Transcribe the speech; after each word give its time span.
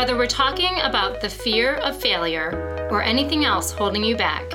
Whether 0.00 0.16
we're 0.16 0.28
talking 0.28 0.80
about 0.80 1.20
the 1.20 1.28
fear 1.28 1.74
of 1.74 1.94
failure 1.94 2.88
or 2.90 3.02
anything 3.02 3.44
else 3.44 3.70
holding 3.70 4.02
you 4.02 4.16
back, 4.16 4.50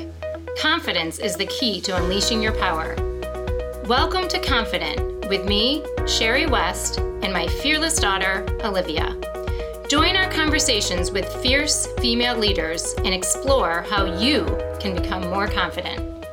confidence 0.60 1.20
is 1.20 1.36
the 1.36 1.46
key 1.46 1.80
to 1.82 1.96
unleashing 1.96 2.42
your 2.42 2.54
power. 2.54 2.96
Welcome 3.86 4.28
to 4.30 4.40
Confident 4.40 5.30
with 5.30 5.46
me, 5.46 5.86
Sherry 6.08 6.48
West, 6.48 6.98
and 6.98 7.32
my 7.32 7.46
fearless 7.62 8.00
daughter, 8.00 8.44
Olivia. 8.64 9.16
Join 9.88 10.16
our 10.16 10.32
conversations 10.32 11.12
with 11.12 11.32
fierce 11.44 11.90
female 12.00 12.36
leaders 12.36 12.96
and 12.98 13.14
explore 13.14 13.84
how 13.88 14.18
you 14.18 14.46
can 14.80 14.96
become 14.96 15.30
more 15.30 15.48
confident. 15.48 16.26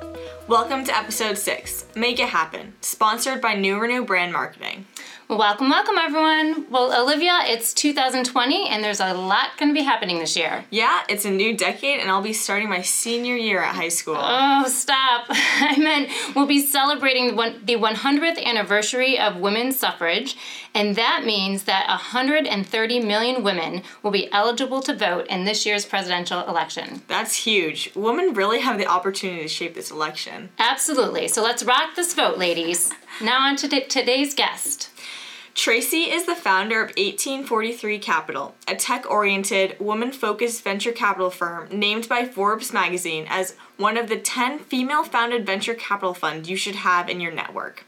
Welcome 0.49 0.85
to 0.85 0.97
episode 0.97 1.37
six 1.37 1.85
Make 1.95 2.19
It 2.19 2.31
Happen, 2.31 2.73
sponsored 2.81 3.43
by 3.43 3.57
New 3.57 3.79
Renew 3.79 4.07
Brand 4.07 4.33
Marketing. 4.33 4.87
Welcome, 5.29 5.71
welcome, 5.71 5.97
everyone. 5.99 6.67
Well, 6.69 6.93
Olivia, 6.93 7.39
it's 7.45 7.73
2020, 7.73 8.69
and 8.69 8.85
there's 8.85 9.01
a 9.01 9.15
lot 9.15 9.57
going 9.57 9.71
to 9.71 9.75
be 9.75 9.85
happening 9.85 10.19
this 10.19 10.37
year. 10.37 10.65
Yeah, 10.69 11.03
it's 11.09 11.25
a 11.25 11.31
new 11.31 11.57
decade, 11.57 12.01
and 12.01 12.11
I'll 12.11 12.21
be 12.21 12.33
starting 12.33 12.69
my 12.69 12.83
senior 12.83 13.37
year 13.37 13.63
at 13.63 13.75
high 13.75 13.89
school. 13.89 14.17
Oh, 14.19 14.67
stop. 14.69 15.27
I 15.31 15.79
meant 15.79 16.11
we'll 16.35 16.47
be 16.47 16.61
celebrating 16.61 17.37
the 17.37 17.77
100th 17.77 18.45
anniversary 18.45 19.19
of 19.19 19.37
women's 19.37 19.79
suffrage, 19.79 20.37
and 20.75 20.97
that 20.97 21.23
means 21.25 21.65
that 21.65 21.87
130 21.89 23.01
million 23.01 23.43
women 23.43 23.83
will 24.03 24.11
be 24.11 24.31
eligible 24.33 24.83
to 24.83 24.95
vote 24.95 25.29
in 25.29 25.45
this 25.45 25.65
year's 25.65 25.87
presidential 25.87 26.47
election. 26.47 27.03
That's 27.09 27.37
huge. 27.37 27.91
Women 27.95 28.35
really 28.35 28.61
have 28.61 28.77
the 28.77 28.87
opportunity 28.87 29.43
to 29.43 29.49
shape 29.49 29.75
this 29.75 29.91
election. 29.91 30.51
Absolutely. 30.59 31.29
So 31.29 31.43
let's 31.43 31.63
rock 31.63 31.95
this 31.95 32.13
vote, 32.13 32.37
ladies. 32.39 32.93
Now, 33.21 33.47
on 33.47 33.57
to 33.57 33.69
t- 33.69 33.85
today's 33.85 34.35
guest. 34.35 34.91
Tracy 35.55 36.11
is 36.11 36.25
the 36.25 36.35
founder 36.35 36.81
of 36.81 36.89
1843 36.91 37.99
Capital, 37.99 38.55
a 38.67 38.75
tech 38.75 39.09
oriented, 39.11 39.79
woman 39.79 40.11
focused 40.11 40.65
venture 40.65 40.93
capital 40.93 41.29
firm 41.29 41.69
named 41.71 42.09
by 42.09 42.25
Forbes 42.25 42.73
magazine 42.73 43.27
as 43.29 43.55
one 43.77 43.99
of 43.99 44.09
the 44.09 44.17
10 44.17 44.61
female 44.61 45.05
founded 45.05 45.45
venture 45.45 45.75
capital 45.75 46.15
funds 46.15 46.49
you 46.49 46.57
should 46.57 46.77
have 46.77 47.11
in 47.11 47.21
your 47.21 47.33
network. 47.33 47.85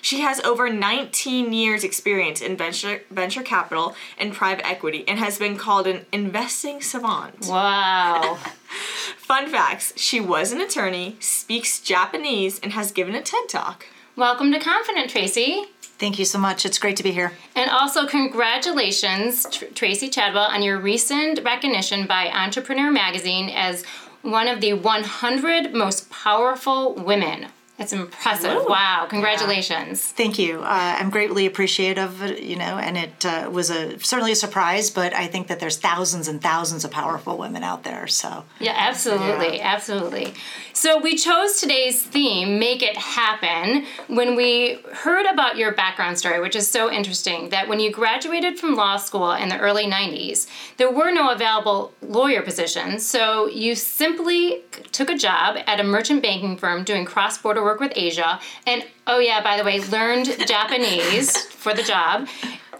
She 0.00 0.20
has 0.20 0.38
over 0.40 0.70
19 0.70 1.52
years 1.52 1.82
experience 1.82 2.40
in 2.40 2.56
venture 2.56 3.02
venture 3.10 3.42
capital 3.42 3.96
and 4.16 4.32
private 4.32 4.66
equity 4.66 5.04
and 5.08 5.18
has 5.18 5.38
been 5.38 5.56
called 5.56 5.88
an 5.88 6.06
investing 6.12 6.80
savant. 6.80 7.46
Wow. 7.48 8.36
Fun 9.16 9.48
facts, 9.48 9.92
she 9.96 10.20
was 10.20 10.52
an 10.52 10.60
attorney, 10.60 11.16
speaks 11.18 11.80
Japanese 11.80 12.60
and 12.60 12.72
has 12.74 12.92
given 12.92 13.16
a 13.16 13.22
TED 13.22 13.48
Talk. 13.48 13.86
Welcome 14.18 14.50
to 14.50 14.58
Confident, 14.58 15.10
Tracy. 15.10 15.66
Thank 15.80 16.18
you 16.18 16.24
so 16.24 16.40
much. 16.40 16.66
It's 16.66 16.80
great 16.80 16.96
to 16.96 17.04
be 17.04 17.12
here. 17.12 17.34
And 17.54 17.70
also, 17.70 18.04
congratulations, 18.04 19.46
Tr- 19.48 19.66
Tracy 19.66 20.08
Chadwell, 20.08 20.42
on 20.42 20.60
your 20.60 20.76
recent 20.80 21.38
recognition 21.44 22.04
by 22.04 22.26
Entrepreneur 22.26 22.90
Magazine 22.90 23.48
as 23.48 23.84
one 24.22 24.48
of 24.48 24.60
the 24.60 24.72
100 24.72 25.72
most 25.72 26.10
powerful 26.10 26.94
women. 26.94 27.46
It's 27.78 27.92
impressive. 27.92 28.54
Woo. 28.56 28.66
Wow. 28.68 29.06
Congratulations. 29.08 30.02
Thank 30.02 30.36
you. 30.36 30.60
Uh, 30.62 30.96
I'm 30.98 31.10
greatly 31.10 31.46
appreciative, 31.46 32.20
you 32.40 32.56
know, 32.56 32.76
and 32.76 32.96
it 32.96 33.24
uh, 33.24 33.48
was 33.52 33.70
a 33.70 33.98
certainly 34.00 34.32
a 34.32 34.36
surprise, 34.36 34.90
but 34.90 35.14
I 35.14 35.28
think 35.28 35.46
that 35.46 35.60
there's 35.60 35.76
thousands 35.76 36.26
and 36.26 36.42
thousands 36.42 36.84
of 36.84 36.90
powerful 36.90 37.38
women 37.38 37.62
out 37.62 37.84
there. 37.84 38.08
So 38.08 38.44
Yeah, 38.58 38.74
absolutely, 38.76 39.60
absolutely. 39.60 40.34
So 40.72 40.98
we 41.00 41.16
chose 41.16 41.60
today's 41.60 42.02
theme, 42.02 42.58
Make 42.58 42.82
It 42.82 42.96
Happen, 42.96 43.84
when 44.08 44.36
we 44.36 44.80
heard 44.92 45.26
about 45.26 45.56
your 45.56 45.72
background 45.72 46.18
story, 46.18 46.40
which 46.40 46.56
is 46.56 46.68
so 46.68 46.90
interesting 46.90 47.50
that 47.50 47.68
when 47.68 47.80
you 47.80 47.90
graduated 47.90 48.58
from 48.58 48.74
law 48.74 48.96
school 48.96 49.32
in 49.32 49.48
the 49.48 49.58
early 49.58 49.86
90s, 49.86 50.46
there 50.76 50.90
were 50.90 51.10
no 51.10 51.30
available 51.30 51.92
lawyer 52.00 52.42
positions. 52.42 53.06
So 53.06 53.46
you 53.48 53.74
simply 53.74 54.62
took 54.92 55.10
a 55.10 55.16
job 55.16 55.58
at 55.66 55.80
a 55.80 55.84
merchant 55.84 56.22
banking 56.22 56.56
firm 56.56 56.84
doing 56.84 57.04
cross 57.04 57.38
border 57.38 57.67
work 57.68 57.80
with 57.80 57.92
Asia. 57.94 58.40
And 58.66 58.84
oh, 59.06 59.18
yeah, 59.18 59.42
by 59.42 59.56
the 59.58 59.64
way, 59.64 59.80
learned 59.80 60.26
Japanese 60.46 61.36
for 61.46 61.74
the 61.74 61.82
job. 61.82 62.28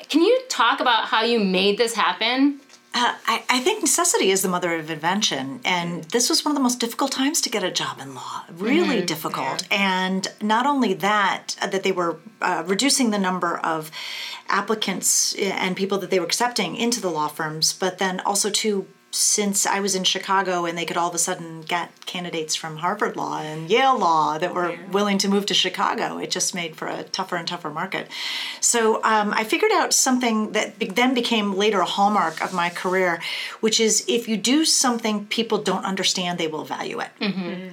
Can 0.08 0.22
you 0.22 0.40
talk 0.48 0.80
about 0.80 1.04
how 1.06 1.22
you 1.22 1.38
made 1.38 1.76
this 1.76 1.94
happen? 1.94 2.60
uh, 2.94 3.14
I, 3.26 3.44
I 3.50 3.60
think 3.60 3.82
necessity 3.82 4.30
is 4.30 4.42
the 4.42 4.48
mother 4.48 4.74
of 4.74 4.90
invention, 4.90 5.60
and 5.64 6.04
this 6.04 6.30
was 6.30 6.44
one 6.44 6.52
of 6.52 6.56
the 6.56 6.62
most 6.62 6.80
difficult 6.80 7.12
times 7.12 7.40
to 7.42 7.50
get 7.50 7.62
a 7.62 7.70
job 7.70 8.00
in 8.00 8.14
law. 8.14 8.44
Really 8.50 9.02
difficult, 9.02 9.68
and 9.70 10.26
not 10.40 10.66
only 10.66 10.94
that, 10.94 11.56
uh, 11.60 11.66
that 11.66 11.82
they 11.82 11.92
were 11.92 12.18
uh, 12.40 12.64
reducing 12.66 13.10
the 13.10 13.18
number 13.18 13.58
of 13.58 13.90
applicants 14.48 15.36
uh, 15.36 15.42
and 15.42 15.76
people 15.76 15.98
that 15.98 16.10
they 16.10 16.18
were 16.18 16.26
accepting 16.26 16.76
into 16.76 17.00
the 17.00 17.10
law 17.10 17.28
firms, 17.28 17.72
but 17.72 17.98
then 17.98 18.20
also 18.20 18.48
to 18.50 18.86
since 19.10 19.64
I 19.66 19.80
was 19.80 19.94
in 19.94 20.04
Chicago 20.04 20.66
and 20.66 20.76
they 20.76 20.84
could 20.84 20.96
all 20.98 21.08
of 21.08 21.14
a 21.14 21.18
sudden 21.18 21.62
get 21.62 21.90
candidates 22.04 22.54
from 22.54 22.76
Harvard 22.78 23.16
Law 23.16 23.40
and 23.40 23.70
Yale 23.70 23.98
Law 23.98 24.36
that 24.38 24.54
were 24.54 24.78
willing 24.92 25.16
to 25.18 25.28
move 25.28 25.46
to 25.46 25.54
Chicago, 25.54 26.18
it 26.18 26.30
just 26.30 26.54
made 26.54 26.76
for 26.76 26.88
a 26.88 27.04
tougher 27.04 27.36
and 27.36 27.48
tougher 27.48 27.70
market. 27.70 28.08
So 28.60 28.96
um, 29.04 29.32
I 29.32 29.44
figured 29.44 29.72
out 29.72 29.94
something 29.94 30.52
that 30.52 30.78
then 30.94 31.14
became 31.14 31.54
later 31.54 31.80
a 31.80 31.86
hallmark 31.86 32.42
of 32.42 32.52
my 32.52 32.68
career, 32.68 33.20
which 33.60 33.80
is 33.80 34.04
if 34.08 34.28
you 34.28 34.36
do 34.36 34.64
something 34.64 35.26
people 35.26 35.58
don't 35.58 35.84
understand, 35.84 36.38
they 36.38 36.46
will 36.46 36.64
value 36.64 37.00
it. 37.00 37.08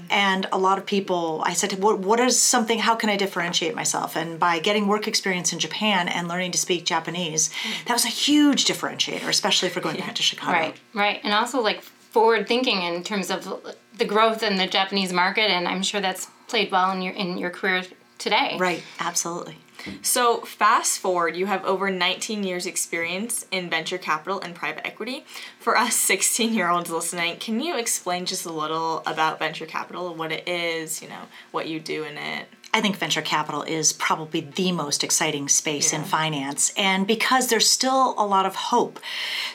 And 0.09 0.47
a 0.51 0.57
lot 0.57 0.77
of 0.77 0.85
people, 0.85 1.41
I 1.45 1.53
said, 1.53 1.73
what, 1.83 1.99
what 1.99 2.19
is 2.21 2.41
something, 2.41 2.79
how 2.79 2.95
can 2.95 3.09
I 3.09 3.17
differentiate 3.17 3.75
myself? 3.75 4.15
And 4.15 4.39
by 4.39 4.59
getting 4.59 4.87
work 4.87 5.07
experience 5.07 5.51
in 5.51 5.59
Japan 5.59 6.07
and 6.07 6.27
learning 6.27 6.51
to 6.51 6.57
speak 6.57 6.85
Japanese, 6.85 7.49
that 7.87 7.93
was 7.93 8.05
a 8.05 8.09
huge 8.09 8.65
differentiator, 8.65 9.27
especially 9.27 9.69
for 9.69 9.81
going 9.81 9.97
back 9.97 10.15
to 10.15 10.23
Chicago. 10.23 10.53
Right, 10.53 10.75
right. 10.93 11.24
And 11.25 11.33
also 11.33 11.59
like 11.59 11.81
forward 11.81 12.47
thinking 12.47 12.83
in 12.83 13.03
terms 13.03 13.29
of 13.29 13.75
the 13.97 14.05
growth 14.05 14.41
in 14.41 14.55
the 14.55 14.67
Japanese 14.67 15.11
market 15.11 15.49
and 15.49 15.67
I'm 15.67 15.83
sure 15.83 15.99
that's 15.99 16.27
played 16.47 16.71
well 16.71 16.91
in 16.91 17.01
your 17.01 17.13
in 17.13 17.37
your 17.37 17.49
career 17.49 17.83
today. 18.17 18.55
Right, 18.57 18.83
absolutely. 18.99 19.57
So, 20.01 20.41
fast 20.41 20.99
forward, 20.99 21.35
you 21.35 21.45
have 21.45 21.63
over 21.65 21.91
19 21.91 22.43
years' 22.43 22.65
experience 22.65 23.45
in 23.51 23.69
venture 23.69 23.97
capital 23.97 24.39
and 24.41 24.55
private 24.55 24.85
equity. 24.87 25.25
For 25.59 25.77
us 25.77 25.95
16 25.95 26.53
year 26.53 26.69
olds 26.69 26.89
listening, 26.89 27.37
can 27.37 27.59
you 27.59 27.77
explain 27.77 28.25
just 28.25 28.45
a 28.45 28.51
little 28.51 29.03
about 29.05 29.37
venture 29.37 29.65
capital, 29.65 30.15
what 30.15 30.31
it 30.31 30.47
is, 30.47 31.01
you 31.01 31.09
know, 31.09 31.23
what 31.51 31.67
you 31.67 31.79
do 31.79 32.03
in 32.03 32.17
it? 32.17 32.47
I 32.75 32.81
think 32.81 32.97
venture 32.97 33.21
capital 33.21 33.61
is 33.61 33.93
probably 33.93 34.41
the 34.41 34.73
most 34.73 35.01
exciting 35.01 35.47
space 35.47 35.93
in 35.93 36.03
finance, 36.03 36.73
and 36.75 37.07
because 37.07 37.47
there's 37.47 37.69
still 37.69 38.13
a 38.17 38.25
lot 38.25 38.45
of 38.45 38.53
hope. 38.53 38.99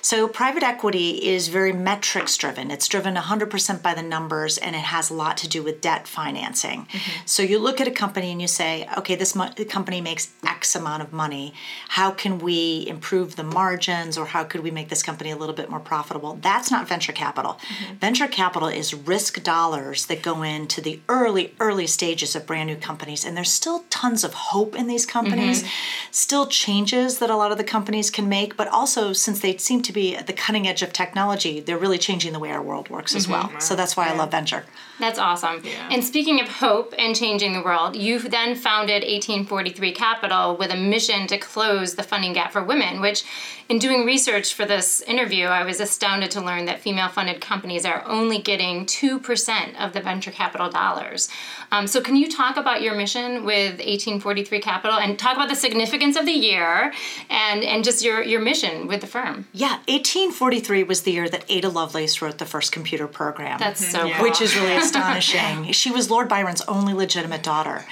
So, 0.00 0.26
private 0.26 0.62
equity 0.62 1.28
is 1.28 1.48
very 1.48 1.74
metrics 1.74 2.38
driven. 2.38 2.70
It's 2.70 2.88
driven 2.88 3.16
100% 3.16 3.82
by 3.82 3.92
the 3.92 4.02
numbers, 4.02 4.56
and 4.56 4.74
it 4.74 4.84
has 4.84 5.10
a 5.10 5.14
lot 5.14 5.36
to 5.36 5.48
do 5.48 5.62
with 5.62 5.82
debt 5.82 6.08
financing. 6.08 6.86
Mm-hmm. 6.86 7.20
So, 7.26 7.42
you 7.42 7.58
look 7.58 7.78
at 7.78 7.86
a 7.86 7.90
company 7.90 8.32
and 8.32 8.40
you 8.40 8.48
say, 8.48 8.88
okay, 8.96 9.16
this 9.16 9.34
mo- 9.34 9.52
company 9.68 10.00
makes 10.00 10.32
X 10.46 10.74
amount 10.74 11.02
of 11.02 11.12
money. 11.12 11.52
How 11.88 12.12
can 12.12 12.38
we 12.38 12.86
improve 12.88 13.36
the 13.36 13.44
margins, 13.44 14.16
or 14.16 14.24
how 14.24 14.44
could 14.44 14.62
we 14.62 14.70
make 14.70 14.88
this 14.88 15.02
company 15.02 15.30
a 15.30 15.36
little 15.36 15.54
bit 15.54 15.68
more 15.68 15.78
profitable? 15.80 16.38
That's 16.40 16.70
not 16.70 16.88
venture 16.88 17.12
capital. 17.12 17.60
Mm-hmm. 17.60 17.94
Venture 17.96 18.28
capital 18.28 18.68
is 18.68 18.94
risk 18.94 19.42
dollars 19.42 20.06
that 20.06 20.22
go 20.22 20.42
into 20.42 20.80
the 20.80 21.00
early, 21.06 21.52
early 21.60 21.86
stages 21.86 22.34
of 22.34 22.46
brand 22.46 22.68
new 22.68 22.76
companies, 22.76 23.09
and 23.24 23.36
there's 23.36 23.52
still 23.52 23.84
tons 23.90 24.24
of 24.24 24.34
hope 24.34 24.74
in 24.74 24.86
these 24.86 25.06
companies, 25.06 25.64
still 26.10 26.46
changes 26.46 27.18
that 27.18 27.30
a 27.30 27.36
lot 27.36 27.52
of 27.52 27.58
the 27.58 27.64
companies 27.64 28.10
can 28.10 28.28
make, 28.28 28.56
but 28.56 28.68
also 28.68 29.12
since 29.12 29.40
they 29.40 29.56
seem 29.56 29.82
to 29.82 29.92
be 29.92 30.16
at 30.16 30.26
the 30.26 30.32
cutting 30.32 30.66
edge 30.66 30.82
of 30.82 30.92
technology, 30.92 31.60
they're 31.60 31.78
really 31.78 31.98
changing 31.98 32.32
the 32.32 32.38
way 32.38 32.50
our 32.50 32.62
world 32.62 32.88
works 32.88 33.14
as 33.14 33.28
well. 33.28 33.50
So 33.58 33.74
that's 33.76 33.96
why 33.96 34.08
I 34.08 34.16
love 34.16 34.30
venture. 34.30 34.64
That's 34.98 35.18
awesome. 35.18 35.62
Yeah. 35.64 35.88
And 35.90 36.04
speaking 36.04 36.40
of 36.40 36.48
hope 36.48 36.94
and 36.98 37.16
changing 37.16 37.54
the 37.54 37.62
world, 37.62 37.96
you 37.96 38.18
then 38.18 38.54
founded 38.54 39.02
1843 39.02 39.92
Capital 39.92 40.56
with 40.56 40.70
a 40.70 40.76
mission 40.76 41.26
to 41.28 41.38
close 41.38 41.94
the 41.94 42.02
funding 42.02 42.34
gap 42.34 42.52
for 42.52 42.62
women, 42.62 43.00
which 43.00 43.24
in 43.70 43.78
doing 43.78 44.04
research 44.04 44.52
for 44.52 44.66
this 44.66 45.00
interview, 45.02 45.46
I 45.46 45.64
was 45.64 45.80
astounded 45.80 46.30
to 46.32 46.40
learn 46.40 46.66
that 46.66 46.80
female 46.80 47.08
funded 47.08 47.40
companies 47.40 47.86
are 47.86 48.04
only 48.04 48.38
getting 48.38 48.84
2% 48.84 49.80
of 49.80 49.92
the 49.92 50.00
venture 50.00 50.32
capital 50.32 50.68
dollars. 50.68 51.28
Um, 51.70 51.86
so, 51.86 52.00
can 52.00 52.16
you 52.16 52.28
talk 52.28 52.56
about 52.56 52.82
your 52.82 52.96
mission 53.04 53.44
with 53.44 53.72
1843 53.78 54.60
Capital 54.60 54.98
and 54.98 55.18
talk 55.18 55.34
about 55.36 55.48
the 55.48 55.54
significance 55.56 56.16
of 56.16 56.26
the 56.26 56.32
year 56.32 56.92
and, 57.30 57.62
and 57.64 57.82
just 57.82 58.04
your, 58.04 58.22
your 58.22 58.40
mission 58.40 58.86
with 58.86 59.00
the 59.00 59.06
firm? 59.06 59.46
Yeah, 59.52 59.76
1843 59.88 60.82
was 60.84 61.02
the 61.02 61.12
year 61.12 61.28
that 61.28 61.44
Ada 61.48 61.68
Lovelace 61.70 62.20
wrote 62.20 62.38
the 62.38 62.46
first 62.46 62.72
computer 62.72 63.06
program. 63.06 63.58
That's 63.58 63.84
so 63.94 64.04
Yeah. 64.06 64.16
cool. 64.16 64.24
which 64.28 64.40
is 64.42 64.54
really 64.54 64.76
astonishing. 64.84 65.72
she 65.72 65.90
was 65.90 66.10
Lord 66.10 66.28
Byron's 66.28 66.60
only 66.62 66.92
legitimate 66.92 67.42
daughter. 67.42 67.84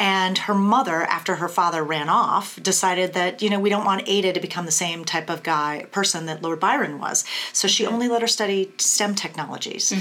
And 0.00 0.38
her 0.38 0.54
mother, 0.54 1.02
after 1.02 1.36
her 1.36 1.48
father 1.48 1.84
ran 1.84 2.08
off, 2.08 2.58
decided 2.62 3.12
that, 3.12 3.42
you 3.42 3.50
know, 3.50 3.60
we 3.60 3.68
don't 3.68 3.84
want 3.84 4.08
Ada 4.08 4.32
to 4.32 4.40
become 4.40 4.64
the 4.64 4.72
same 4.72 5.04
type 5.04 5.28
of 5.28 5.42
guy, 5.42 5.86
person 5.92 6.24
that 6.26 6.40
Lord 6.40 6.58
Byron 6.58 6.98
was. 6.98 7.24
So 7.52 7.68
she 7.68 7.86
only 7.86 8.08
let 8.08 8.22
her 8.22 8.26
study 8.26 8.72
STEM 8.78 9.14
technologies. 9.14 9.92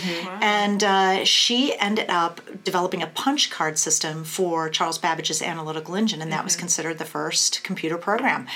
And 0.41 0.83
uh, 0.83 1.25
she 1.25 1.77
ended 1.77 2.09
up 2.09 2.39
developing 2.63 3.03
a 3.03 3.07
punch 3.07 3.51
card 3.51 3.77
system 3.77 4.23
for 4.23 4.69
Charles 4.69 4.97
Babbage's 4.97 5.41
analytical 5.41 5.95
engine, 5.95 6.21
and 6.21 6.31
that 6.31 6.45
was 6.45 6.55
considered 6.55 6.97
the 6.97 7.05
first 7.05 7.61
computer 7.63 7.97
program. 7.97 8.47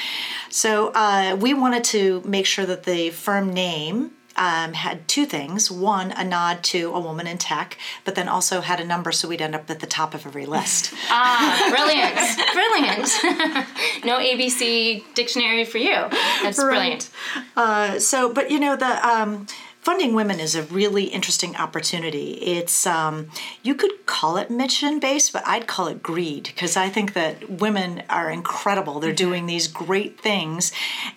So 0.50 0.94
uh, 0.96 1.36
we 1.38 1.54
wanted 1.54 1.84
to 1.86 2.22
make 2.26 2.46
sure 2.46 2.66
that 2.66 2.84
the 2.84 3.10
firm 3.10 3.54
name 3.54 4.12
um, 4.36 4.74
had 4.74 5.08
two 5.08 5.26
things. 5.26 5.70
One, 5.70 6.12
a 6.12 6.24
nod 6.24 6.64
to 6.66 6.94
a 6.94 7.00
woman 7.00 7.28
in 7.28 7.38
tech, 7.38 7.78
but 8.06 8.16
then 8.16 8.28
also 8.28 8.62
had 8.62 8.80
a 8.80 8.86
number 8.86 9.12
so 9.12 9.28
we'd 9.28 9.42
end 9.42 9.56
up 9.56 9.70
at 9.70 9.80
the 9.80 9.88
top 9.88 10.14
of 10.14 10.26
every 10.26 10.46
list. 10.46 10.94
Ah, 11.16 11.68
brilliant, 11.70 12.18
brilliant. 12.54 14.04
no 14.06 14.18
ABC 14.18 15.04
dictionary 15.14 15.64
for 15.64 15.78
you. 15.78 16.08
That's 16.42 16.60
brilliant. 16.60 17.10
Uh, 17.56 18.00
so, 18.00 18.34
but 18.34 18.50
you 18.50 18.60
know, 18.60 18.76
the 18.76 19.08
um, 19.08 19.46
funding 19.84 20.14
women 20.14 20.40
is 20.40 20.56
a 20.56 20.64
really 20.64 21.04
interesting 21.06 21.58
opportunity. 21.58 22.32
It's 22.36 22.88
um, 22.88 23.30
you 23.64 23.76
could 23.76 24.06
call 24.06 24.38
it 24.38 24.50
mission 24.50 25.00
based, 25.00 25.34
but 25.34 25.46
I'd 25.46 25.68
call 25.68 25.88
it 25.88 26.02
greed 26.02 26.44
because 26.44 26.78
I 26.78 26.88
think 26.88 27.14
that 27.14 27.50
women 27.50 28.04
are 28.10 28.32
incredible. 28.32 29.02
They're 29.02 29.12
mm-hmm. 29.12 29.18
doing 29.18 29.46
these 29.46 29.68
great 29.68 30.20
things, 30.20 30.72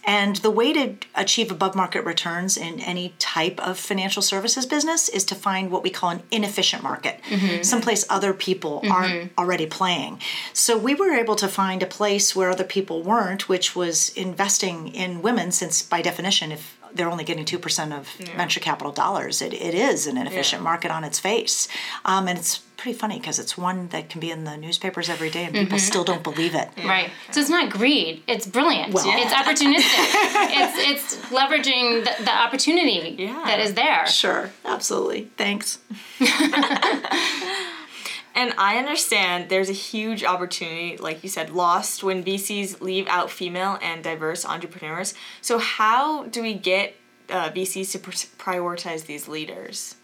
and 0.05 0.37
the 0.37 0.51
way 0.51 0.73
to 0.73 0.97
achieve 1.15 1.53
above 1.53 1.77
market 1.77 2.05
returns 2.05 2.57
in 2.57 2.81
any 2.81 3.15
type 3.21 3.61
of 3.61 3.79
financial 3.79 4.23
services 4.23 4.67
business 4.67 5.09
is 5.09 5.25
to 5.27 5.37
find 5.37 5.71
what 5.71 5.85
we 5.85 5.91
call 5.91 6.11
an 6.11 6.23
inefficient 6.33 6.83
market, 6.83 7.21
mm-hmm. 7.29 7.63
someplace 7.63 8.05
other 8.11 8.35
people 8.35 8.81
mm-hmm. 8.81 8.93
aren't 8.93 9.33
already 9.39 9.67
playing. 9.67 10.21
So 10.53 10.77
we 10.77 10.95
were 10.95 11.15
able 11.15 11.37
to 11.37 11.47
find 11.47 11.83
a 11.83 11.87
place 11.87 12.35
where 12.35 12.51
other 12.51 12.65
people 12.65 13.03
weren't, 13.03 13.49
which 13.49 13.77
was 13.77 14.11
investing 14.11 14.89
in 14.89 15.23
women, 15.23 15.53
since 15.53 15.83
by 15.83 16.03
definition, 16.03 16.51
if 16.51 16.76
they're 16.97 17.11
only 17.11 17.25
getting 17.25 17.45
2% 17.45 17.93
of 17.99 18.09
venture 18.37 18.61
capital 18.61 18.93
dollars. 18.93 19.41
It, 19.43 19.53
it 19.53 19.75
is 19.75 20.07
an 20.07 20.17
inefficient 20.17 20.63
market 20.63 20.91
on 20.91 21.05
its 21.05 21.19
face. 21.19 21.69
Um, 22.05 22.27
and 22.29 22.39
it's 22.39 22.59
pretty 22.77 22.99
funny 22.99 23.19
because 23.19 23.39
it's 23.39 23.57
one 23.57 23.89
that 23.89 24.11
can 24.11 24.21
be 24.21 24.31
in 24.31 24.45
the 24.45 24.57
newspapers 24.57 25.09
every 25.09 25.31
day 25.31 25.45
and 25.45 25.55
people 25.55 25.79
still 25.79 26.05
don't 26.05 26.23
believe 26.23 26.55
it. 26.55 26.69
Right. 26.85 27.11
So 27.31 27.41
it's 27.41 27.49
not 27.49 27.71
greed. 27.71 28.23
It's 28.27 28.47
brilliant. 28.47 28.93
Well- 28.93 29.05
It's 29.07 29.33
opportunistic. 29.33 29.79
it's 30.59 31.15
it's 31.17 31.17
leveraging 31.31 32.05
the, 32.05 32.25
the 32.25 32.35
opportunity 32.35 33.15
Yeah. 33.19 33.43
that 33.47 33.61
is 33.61 33.75
there. 33.75 34.07
Sure, 34.07 34.51
absolutely. 34.65 35.31
Thanks. 35.37 35.79
And 38.37 38.53
I 38.59 38.77
understand 38.77 39.49
there's 39.49 39.71
a 39.71 39.73
huge 39.73 40.23
opportunity, 40.23 40.99
like 40.99 41.23
you 41.23 41.29
said, 41.31 41.49
lost 41.51 42.05
when 42.05 42.23
VCs 42.23 42.83
leave 42.83 43.09
out 43.09 43.31
female 43.31 43.79
and 43.81 44.05
diverse 44.05 44.45
entrepreneurs. 44.45 45.15
So, 45.41 45.57
how 45.57 46.27
do 46.27 46.43
we 46.43 46.53
get 46.53 46.97
uh, 47.31 47.49
VCs 47.49 47.93
to 47.93 47.99
pr- 47.99 48.11
prioritize 48.13 49.07
these 49.07 49.27
leaders? 49.27 49.97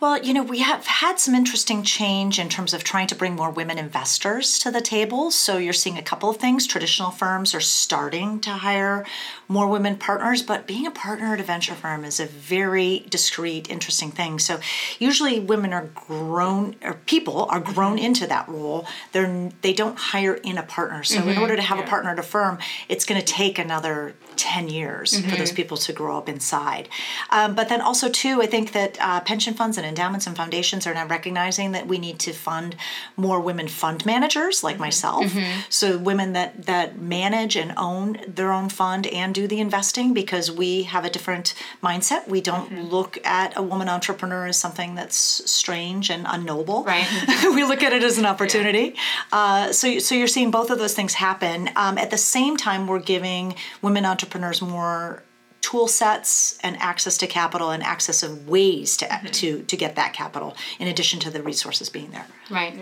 Well, 0.00 0.22
you 0.22 0.32
know, 0.32 0.42
we 0.42 0.60
have 0.60 0.86
had 0.86 1.18
some 1.18 1.34
interesting 1.34 1.82
change 1.82 2.38
in 2.38 2.48
terms 2.48 2.74
of 2.74 2.84
trying 2.84 3.06
to 3.08 3.14
bring 3.14 3.34
more 3.34 3.50
women 3.50 3.78
investors 3.78 4.58
to 4.60 4.70
the 4.70 4.80
table. 4.80 5.30
So 5.30 5.58
you're 5.58 5.72
seeing 5.72 5.98
a 5.98 6.02
couple 6.02 6.30
of 6.30 6.36
things. 6.36 6.66
Traditional 6.66 7.10
firms 7.10 7.54
are 7.54 7.60
starting 7.60 8.40
to 8.40 8.50
hire 8.50 9.04
more 9.48 9.66
women 9.66 9.96
partners, 9.96 10.42
but 10.42 10.66
being 10.66 10.86
a 10.86 10.90
partner 10.90 11.32
at 11.34 11.40
a 11.40 11.42
venture 11.42 11.74
firm 11.74 12.04
is 12.04 12.20
a 12.20 12.26
very 12.26 13.06
discreet, 13.08 13.70
interesting 13.70 14.10
thing. 14.10 14.38
So 14.38 14.60
usually 14.98 15.40
women 15.40 15.72
are 15.72 15.88
grown 15.94 16.76
or 16.82 16.94
people 17.06 17.46
are 17.50 17.60
grown 17.60 17.98
into 17.98 18.26
that 18.26 18.48
role. 18.48 18.86
They're 19.12 19.50
they 19.62 19.72
don't 19.72 19.98
hire 19.98 20.34
in 20.34 20.58
a 20.58 20.62
partner. 20.62 21.02
So 21.04 21.26
in 21.26 21.38
order 21.38 21.56
to 21.56 21.62
have 21.62 21.78
a 21.78 21.82
partner 21.82 22.10
at 22.10 22.18
a 22.18 22.22
firm, 22.22 22.58
it's 22.88 23.04
going 23.04 23.20
to 23.20 23.26
take 23.26 23.58
another 23.58 24.14
10 24.36 24.68
years 24.68 25.20
for 25.20 25.36
those 25.36 25.52
people 25.52 25.76
to 25.76 25.92
grow 25.92 26.16
up 26.16 26.28
inside. 26.28 26.88
Um, 27.30 27.54
but 27.54 27.68
then 27.68 27.80
also, 27.80 28.08
too, 28.08 28.40
I 28.40 28.46
think 28.46 28.72
that 28.72 28.96
uh, 29.00 29.20
pension 29.20 29.54
funds 29.54 29.77
and 29.78 29.86
endowments 29.86 30.26
and 30.26 30.36
foundations 30.36 30.86
are 30.86 30.92
now 30.92 31.06
recognizing 31.06 31.72
that 31.72 31.86
we 31.86 31.98
need 31.98 32.18
to 32.20 32.32
fund 32.32 32.76
more 33.16 33.40
women 33.40 33.68
fund 33.68 34.04
managers 34.04 34.62
like 34.62 34.78
myself. 34.78 35.24
So 35.70 35.96
women 35.96 36.34
that, 36.34 36.66
that 36.66 36.98
manage 36.98 37.56
and 37.56 37.72
own 37.76 38.18
their 38.26 38.52
own 38.52 38.68
fund 38.68 39.06
and 39.06 39.34
do 39.34 39.46
the 39.46 39.60
investing 39.60 40.12
because 40.12 40.50
we 40.50 40.82
have 40.84 41.04
a 41.04 41.10
different 41.10 41.54
mindset. 41.82 42.28
We 42.28 42.40
don't 42.40 42.90
look 42.90 43.18
at 43.24 43.56
a 43.56 43.62
woman 43.62 43.88
entrepreneur 43.88 44.46
as 44.46 44.58
something 44.58 44.94
that's 44.94 45.16
strange 45.16 46.10
and 46.10 46.26
unknowable. 46.28 46.84
Right. 46.84 47.06
we 47.54 47.64
look 47.64 47.82
at 47.82 47.92
it 47.92 48.02
as 48.02 48.18
an 48.18 48.26
opportunity. 48.26 48.96
Uh, 49.32 49.72
so, 49.72 49.98
so 49.98 50.14
you're 50.14 50.26
seeing 50.26 50.50
both 50.50 50.70
of 50.70 50.78
those 50.78 50.94
things 50.94 51.14
happen. 51.14 51.70
Um, 51.76 51.96
at 51.98 52.10
the 52.10 52.18
same 52.18 52.56
time, 52.56 52.86
we're 52.86 52.98
giving 52.98 53.54
women 53.82 54.04
entrepreneurs 54.04 54.60
more 54.60 55.22
tool 55.68 55.86
sets 55.88 56.58
and 56.62 56.76
access 56.90 57.18
to 57.18 57.26
capital 57.26 57.70
and 57.70 57.82
access 57.82 58.22
of 58.22 58.48
ways 58.48 58.96
to 58.96 59.06
to 59.40 59.48
to 59.70 59.76
get 59.76 59.92
that 59.96 60.10
capital 60.22 60.50
in 60.78 60.86
addition 60.88 61.18
to 61.20 61.30
the 61.30 61.42
resources 61.42 61.90
being 61.90 62.10
there. 62.10 62.26
Right. 62.50 62.74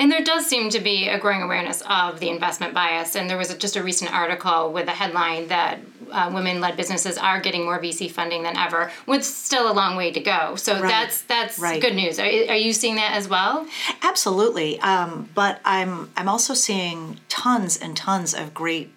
And 0.00 0.10
there 0.12 0.24
does 0.32 0.44
seem 0.46 0.70
to 0.70 0.80
be 0.80 1.08
a 1.08 1.18
growing 1.18 1.42
awareness 1.42 1.82
of 1.88 2.18
the 2.20 2.28
investment 2.36 2.74
bias. 2.74 3.14
And 3.16 3.30
there 3.30 3.38
was 3.38 3.50
a, 3.50 3.56
just 3.56 3.76
a 3.76 3.82
recent 3.82 4.10
article 4.12 4.72
with 4.72 4.88
a 4.88 4.96
headline 5.02 5.48
that 5.48 5.78
uh, 6.10 6.30
women 6.34 6.60
led 6.60 6.76
businesses 6.76 7.16
are 7.16 7.40
getting 7.40 7.64
more 7.64 7.78
VC 7.80 8.10
funding 8.10 8.42
than 8.42 8.56
ever, 8.56 8.90
with 9.06 9.24
still 9.24 9.70
a 9.70 9.74
long 9.80 9.96
way 9.96 10.10
to 10.12 10.20
go. 10.20 10.56
So 10.56 10.72
that's 10.80 11.16
that's 11.22 11.58
Right. 11.58 11.80
good 11.80 11.94
news. 11.94 12.18
Are, 12.18 12.24
are 12.24 12.62
you 12.66 12.72
seeing 12.72 12.96
that 12.96 13.12
as 13.20 13.28
well? 13.28 13.66
Absolutely, 14.02 14.70
um, 14.80 15.28
but 15.34 15.60
I'm 15.64 15.92
I'm 16.16 16.28
also 16.28 16.54
seeing 16.54 17.18
tons 17.28 17.76
and 17.84 17.96
tons 17.96 18.34
of 18.34 18.52
great, 18.62 18.88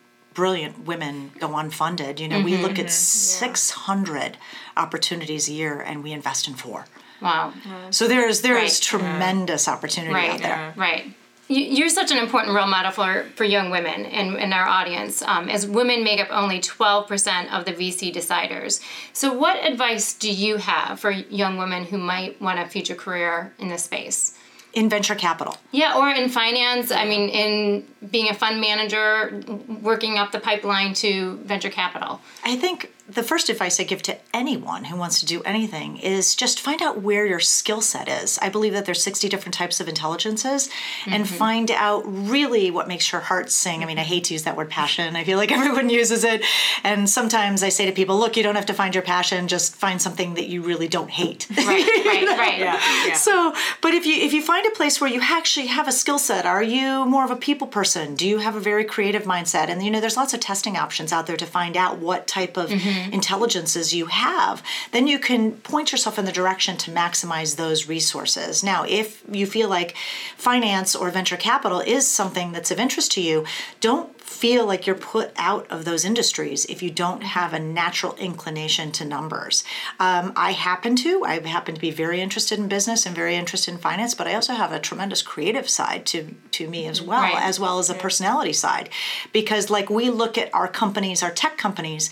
brilliant 0.44 0.86
women 0.86 1.32
go 1.38 1.50
unfunded. 1.50 2.18
You 2.18 2.30
know, 2.30 2.42
we 2.42 2.56
look 2.56 2.80
at 2.80 2.90
600 2.90 4.38
opportunities 4.78 5.50
a 5.50 5.52
year, 5.52 5.82
and 5.82 6.02
we 6.02 6.12
invest 6.14 6.48
in 6.48 6.54
four. 6.54 6.86
Wow. 7.22 7.52
So 7.90 8.08
there 8.08 8.26
is 8.30 8.42
Right. 8.42 8.80
tremendous 8.82 9.68
opportunity 9.68 10.14
Right. 10.14 10.32
out 10.32 10.42
there. 10.42 10.74
Right. 10.78 11.12
You- 11.50 11.66
You're 11.78 11.90
such 11.90 12.12
an 12.12 12.18
important 12.20 12.56
role 12.56 12.68
model 12.68 12.92
for, 12.92 13.26
for 13.36 13.44
young 13.44 13.70
women 13.72 14.06
in, 14.06 14.38
in 14.38 14.54
our 14.54 14.68
audience, 14.68 15.22
um, 15.24 15.50
as 15.50 15.66
women 15.68 16.04
make 16.06 16.22
up 16.22 16.30
only 16.32 16.60
12% 16.62 17.52
of 17.52 17.66
the 17.66 17.74
VC 17.74 18.14
deciders. 18.14 18.80
So, 19.12 19.34
what 19.34 19.58
advice 19.72 20.14
do 20.14 20.32
you 20.32 20.58
have 20.58 21.00
for 21.02 21.12
young 21.12 21.58
women 21.58 21.84
who 21.86 21.98
might 21.98 22.40
want 22.42 22.60
a 22.60 22.66
future 22.68 22.96
career 22.96 23.52
in 23.60 23.68
this 23.68 23.84
space? 23.84 24.36
In 24.74 24.88
venture 24.88 25.16
capital. 25.16 25.57
Yeah, 25.71 25.98
or 25.98 26.10
in 26.10 26.30
finance, 26.30 26.92
I 26.92 27.06
mean, 27.06 27.30
in 27.30 27.88
being 28.12 28.30
a 28.30 28.33
fund 28.36 28.62
manager, 28.62 29.42
working 29.81 30.18
up 30.18 30.31
the 30.31 30.39
pipeline 30.39 30.94
to 30.95 31.38
venture 31.38 31.71
capital. 31.71 32.21
I 32.44 32.56
think 32.56 32.92
the 33.10 33.24
first 33.24 33.50
advice 33.50 33.80
I 33.80 33.84
give 33.84 34.02
to 34.04 34.18
anyone 34.34 34.86
who 34.86 34.96
wants 34.96 35.20
to 35.20 35.26
do 35.26 35.42
anything 35.44 35.98
is 35.98 36.36
just 36.36 36.60
find 36.60 36.82
out 36.82 37.02
where 37.02 37.26
your 37.26 37.40
skill 37.40 37.82
set 37.82 38.08
is. 38.08 38.38
I 38.42 38.50
believe 38.50 38.74
that 38.74 38.86
there's 38.86 39.02
60 39.02 39.28
different 39.30 39.54
types 39.54 39.80
of 39.80 39.88
intelligences 39.88 40.70
and 41.06 41.26
mm-hmm. 41.26 41.36
find 41.36 41.72
out 41.72 42.04
really 42.06 42.72
what 42.72 42.88
makes 42.88 43.12
your 43.12 43.22
heart 43.22 43.50
sing. 43.52 43.83
I 43.83 43.86
mean, 43.86 43.98
I 43.98 44.04
hate 44.04 44.26
to 44.26 44.33
use 44.33 44.44
that 44.44 44.56
word 44.56 44.69
passion. 44.69 45.16
I 45.16 45.24
feel 45.24 45.38
like 45.38 45.52
everyone 45.60 45.90
uses 45.90 46.24
it. 46.24 46.44
And 46.83 47.10
sometimes 47.10 47.64
I 47.64 47.69
say 47.69 47.86
to 47.86 47.92
people, 47.92 48.18
look, 48.18 48.38
you 48.38 48.44
don't 48.44 48.56
have 48.56 48.68
to 48.68 48.74
find 48.74 48.94
your 48.94 49.04
passion, 49.04 49.48
just 49.48 49.76
find 49.76 50.02
something 50.02 50.36
that 50.36 50.48
you 50.48 50.62
really 50.62 50.88
don't 50.88 51.10
hate. 51.10 51.48
Right, 51.50 51.68
right, 52.06 52.28
right. 52.38 52.60
Yeah, 52.60 53.07
yeah. 53.07 53.14
So, 53.14 53.54
but 53.81 53.94
if 53.94 54.06
you 54.06 54.16
if 54.16 54.33
you 54.33 54.42
find 54.42 54.66
a 54.66 54.72
place 54.72 55.02
where 55.02 55.10
you 55.10 55.22
actually 55.22 55.68
have 55.68 55.88
a 55.88 55.92
skill 55.92 56.19
set, 56.19 56.45
are 56.45 56.64
you 56.64 57.06
more 57.06 57.26
of 57.26 57.31
a 57.31 57.36
people 57.36 57.68
person? 57.68 58.16
Do 58.16 58.28
you 58.28 58.40
have 58.40 58.56
a 58.56 58.60
very 58.60 58.83
creative 58.83 59.24
mindset? 59.24 59.69
And 59.69 59.83
you 59.83 59.92
know, 59.92 60.00
there's 60.00 60.18
lots 60.18 60.33
of 60.33 60.40
testing 60.40 60.78
options 60.78 61.12
out 61.12 61.28
there 61.28 61.38
to 61.38 61.45
find 61.45 61.76
out 61.76 61.98
what 62.00 62.28
type 62.28 62.57
of 62.57 62.69
mm-hmm. 62.69 62.99
Intelligences 63.12 63.94
you 63.94 64.08
have. 64.08 64.62
Then 64.92 65.08
you 65.08 65.20
can 65.20 65.54
point 65.54 65.92
yourself 65.92 66.18
in 66.20 66.26
the 66.26 66.32
direction 66.32 66.78
to 66.78 66.92
maximize 66.92 67.56
those 67.56 67.88
resources. 67.88 68.64
Now, 68.64 68.86
if 68.88 69.24
you 69.32 69.46
feel 69.46 69.70
like 69.70 69.96
finance 70.38 70.96
or 70.96 71.10
venture 71.12 71.38
capital 71.38 71.80
is 71.80 72.08
something 72.08 72.52
that's 72.52 72.72
of 72.72 72.80
interest 72.80 73.12
to 73.14 73.22
you, 73.22 73.46
don't 73.82 74.20
feel 74.22 74.66
like 74.66 74.86
you're 74.86 74.96
put 74.96 75.32
out 75.38 75.66
of 75.72 75.86
those 75.86 76.06
industries 76.06 76.66
if 76.66 76.84
you 76.84 76.90
don't 76.92 77.24
have 77.24 77.52
a 77.54 77.60
natural 77.60 78.16
inclination 78.18 78.92
to 78.92 79.04
numbers. 79.04 79.64
Um, 80.00 80.32
I 80.36 80.52
happen 80.52 80.96
to. 80.98 81.24
I 81.26 81.40
happen 81.48 81.76
to 81.76 81.82
be 81.82 81.92
very 81.92 82.22
interested 82.22 82.60
in 82.60 82.68
business 82.68 83.06
and 83.06 83.16
very 83.16 83.36
interested 83.36 83.72
in 83.74 83.80
finance, 83.80 84.14
but 84.14 84.28
I 84.28 84.36
also 84.36 84.54
have 84.54 84.72
a 84.72 84.80
tremendous 84.80 85.22
creative 85.22 85.68
side 85.70 86.06
to 86.08 86.36
to 86.52 86.68
me 86.70 86.86
as 86.88 87.02
well, 87.02 87.22
Right. 87.22 87.42
as 87.42 87.60
well 87.60 87.80
as 87.80 87.90
a 87.90 87.94
personality 87.96 88.54
side, 88.54 88.90
because 89.34 89.70
like 89.70 89.90
we 89.90 90.10
look 90.10 90.38
at 90.38 90.54
our 90.54 90.68
companies, 90.68 91.24
our 91.24 91.32
tech 91.32 91.58
companies, 91.58 92.10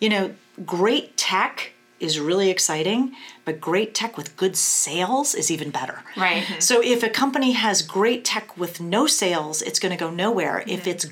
you 0.00 0.08
know, 0.08 0.34
great 0.64 1.16
tech 1.16 1.72
is 2.00 2.18
really 2.18 2.48
exciting, 2.50 3.14
but 3.44 3.60
great 3.60 3.94
tech 3.94 4.16
with 4.16 4.36
good 4.36 4.56
sales 4.56 5.34
is 5.34 5.50
even 5.50 5.70
better. 5.70 6.02
Right. 6.16 6.42
Mm-hmm. 6.42 6.60
So 6.60 6.82
if 6.82 7.02
a 7.02 7.10
company 7.10 7.52
has 7.52 7.82
great 7.82 8.24
tech 8.24 8.56
with 8.56 8.80
no 8.80 9.06
sales, 9.06 9.60
it's 9.62 9.78
going 9.78 9.92
to 9.96 10.02
go 10.02 10.10
nowhere. 10.10 10.60
Mm-hmm. 10.60 10.70
If 10.70 10.86
it's 10.86 11.06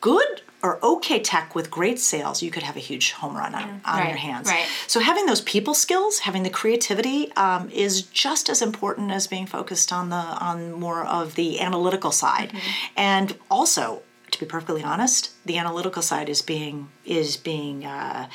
good 0.00 0.42
or 0.62 0.78
okay 0.84 1.20
tech 1.20 1.54
with 1.54 1.70
great 1.70 1.98
sales, 1.98 2.42
you 2.42 2.50
could 2.50 2.62
have 2.62 2.76
a 2.76 2.80
huge 2.80 3.12
home 3.12 3.36
run 3.36 3.54
on, 3.54 3.80
on 3.84 3.98
Right, 3.98 4.08
your 4.08 4.16
hands. 4.16 4.48
right. 4.48 4.66
So 4.86 5.00
having 5.00 5.26
those 5.26 5.40
people 5.40 5.74
skills, 5.74 6.20
having 6.20 6.42
the 6.44 6.50
creativity, 6.50 7.32
um, 7.32 7.70
is 7.70 8.02
just 8.02 8.48
as 8.48 8.60
important 8.62 9.10
as 9.12 9.26
being 9.26 9.46
focused 9.46 9.92
on 9.92 10.10
the 10.10 10.16
on 10.16 10.72
more 10.72 11.04
of 11.04 11.34
the 11.36 11.60
analytical 11.60 12.12
side, 12.12 12.50
mm-hmm. 12.50 12.92
and 12.96 13.36
also. 13.50 14.02
To 14.38 14.44
be 14.44 14.48
perfectly 14.48 14.84
honest, 14.84 15.32
the 15.44 15.58
analytical 15.58 16.00
side 16.00 16.28
is 16.28 16.42
being 16.42 16.90
is 17.04 17.36
being 17.36 17.84
uh, 17.84 18.28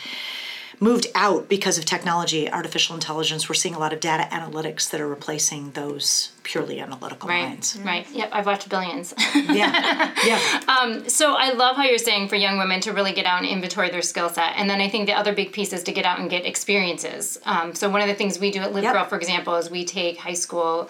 moved 0.82 1.08
out 1.16 1.48
because 1.48 1.78
of 1.78 1.86
technology, 1.86 2.52
artificial 2.52 2.94
intelligence. 2.94 3.48
We're 3.48 3.56
seeing 3.56 3.74
a 3.74 3.80
lot 3.80 3.94
of 3.94 4.02
data 4.02 4.28
analytics 4.30 4.90
that 4.90 5.00
are 5.00 5.08
replacing 5.08 5.72
those 5.72 6.34
purely 6.44 6.82
analytical 6.82 7.30
Right. 7.30 7.48
minds. 7.48 7.78
Right. 7.86 8.06
Yep. 8.12 8.30
I've 8.34 8.46
watched 8.46 8.68
billions. 8.68 9.14
Yeah, 9.34 10.14
yeah. 10.26 10.60
Um, 10.68 11.08
so 11.08 11.36
I 11.36 11.54
love 11.54 11.78
how 11.78 11.84
you're 11.86 11.98
saying 11.98 12.28
for 12.28 12.36
young 12.36 12.58
women 12.58 12.82
to 12.82 12.92
really 12.92 13.14
get 13.14 13.26
out 13.26 13.40
and 13.42 13.48
inventory 13.50 13.90
their 13.90 14.02
skill 14.02 14.28
set. 14.28 14.56
And 14.58 14.70
then 14.70 14.82
I 14.82 14.90
think 14.90 15.06
the 15.06 15.14
other 15.14 15.32
big 15.34 15.54
piece 15.54 15.72
is 15.72 15.84
to 15.84 15.94
get 15.94 16.04
out 16.04 16.20
and 16.20 16.30
get 16.30 16.46
experiences. 16.46 17.40
Um, 17.46 17.76
so 17.76 17.90
one 17.90 18.02
of 18.02 18.10
the 18.10 18.16
things 18.16 18.40
we 18.40 18.52
do 18.52 18.60
at 18.60 18.74
Live 18.74 18.84
Yep. 18.84 18.94
Girl, 18.94 19.06
for 19.06 19.16
example, 19.18 19.56
is 19.56 19.72
we 19.72 19.86
take 19.86 20.18
high 20.18 20.34
school 20.34 20.90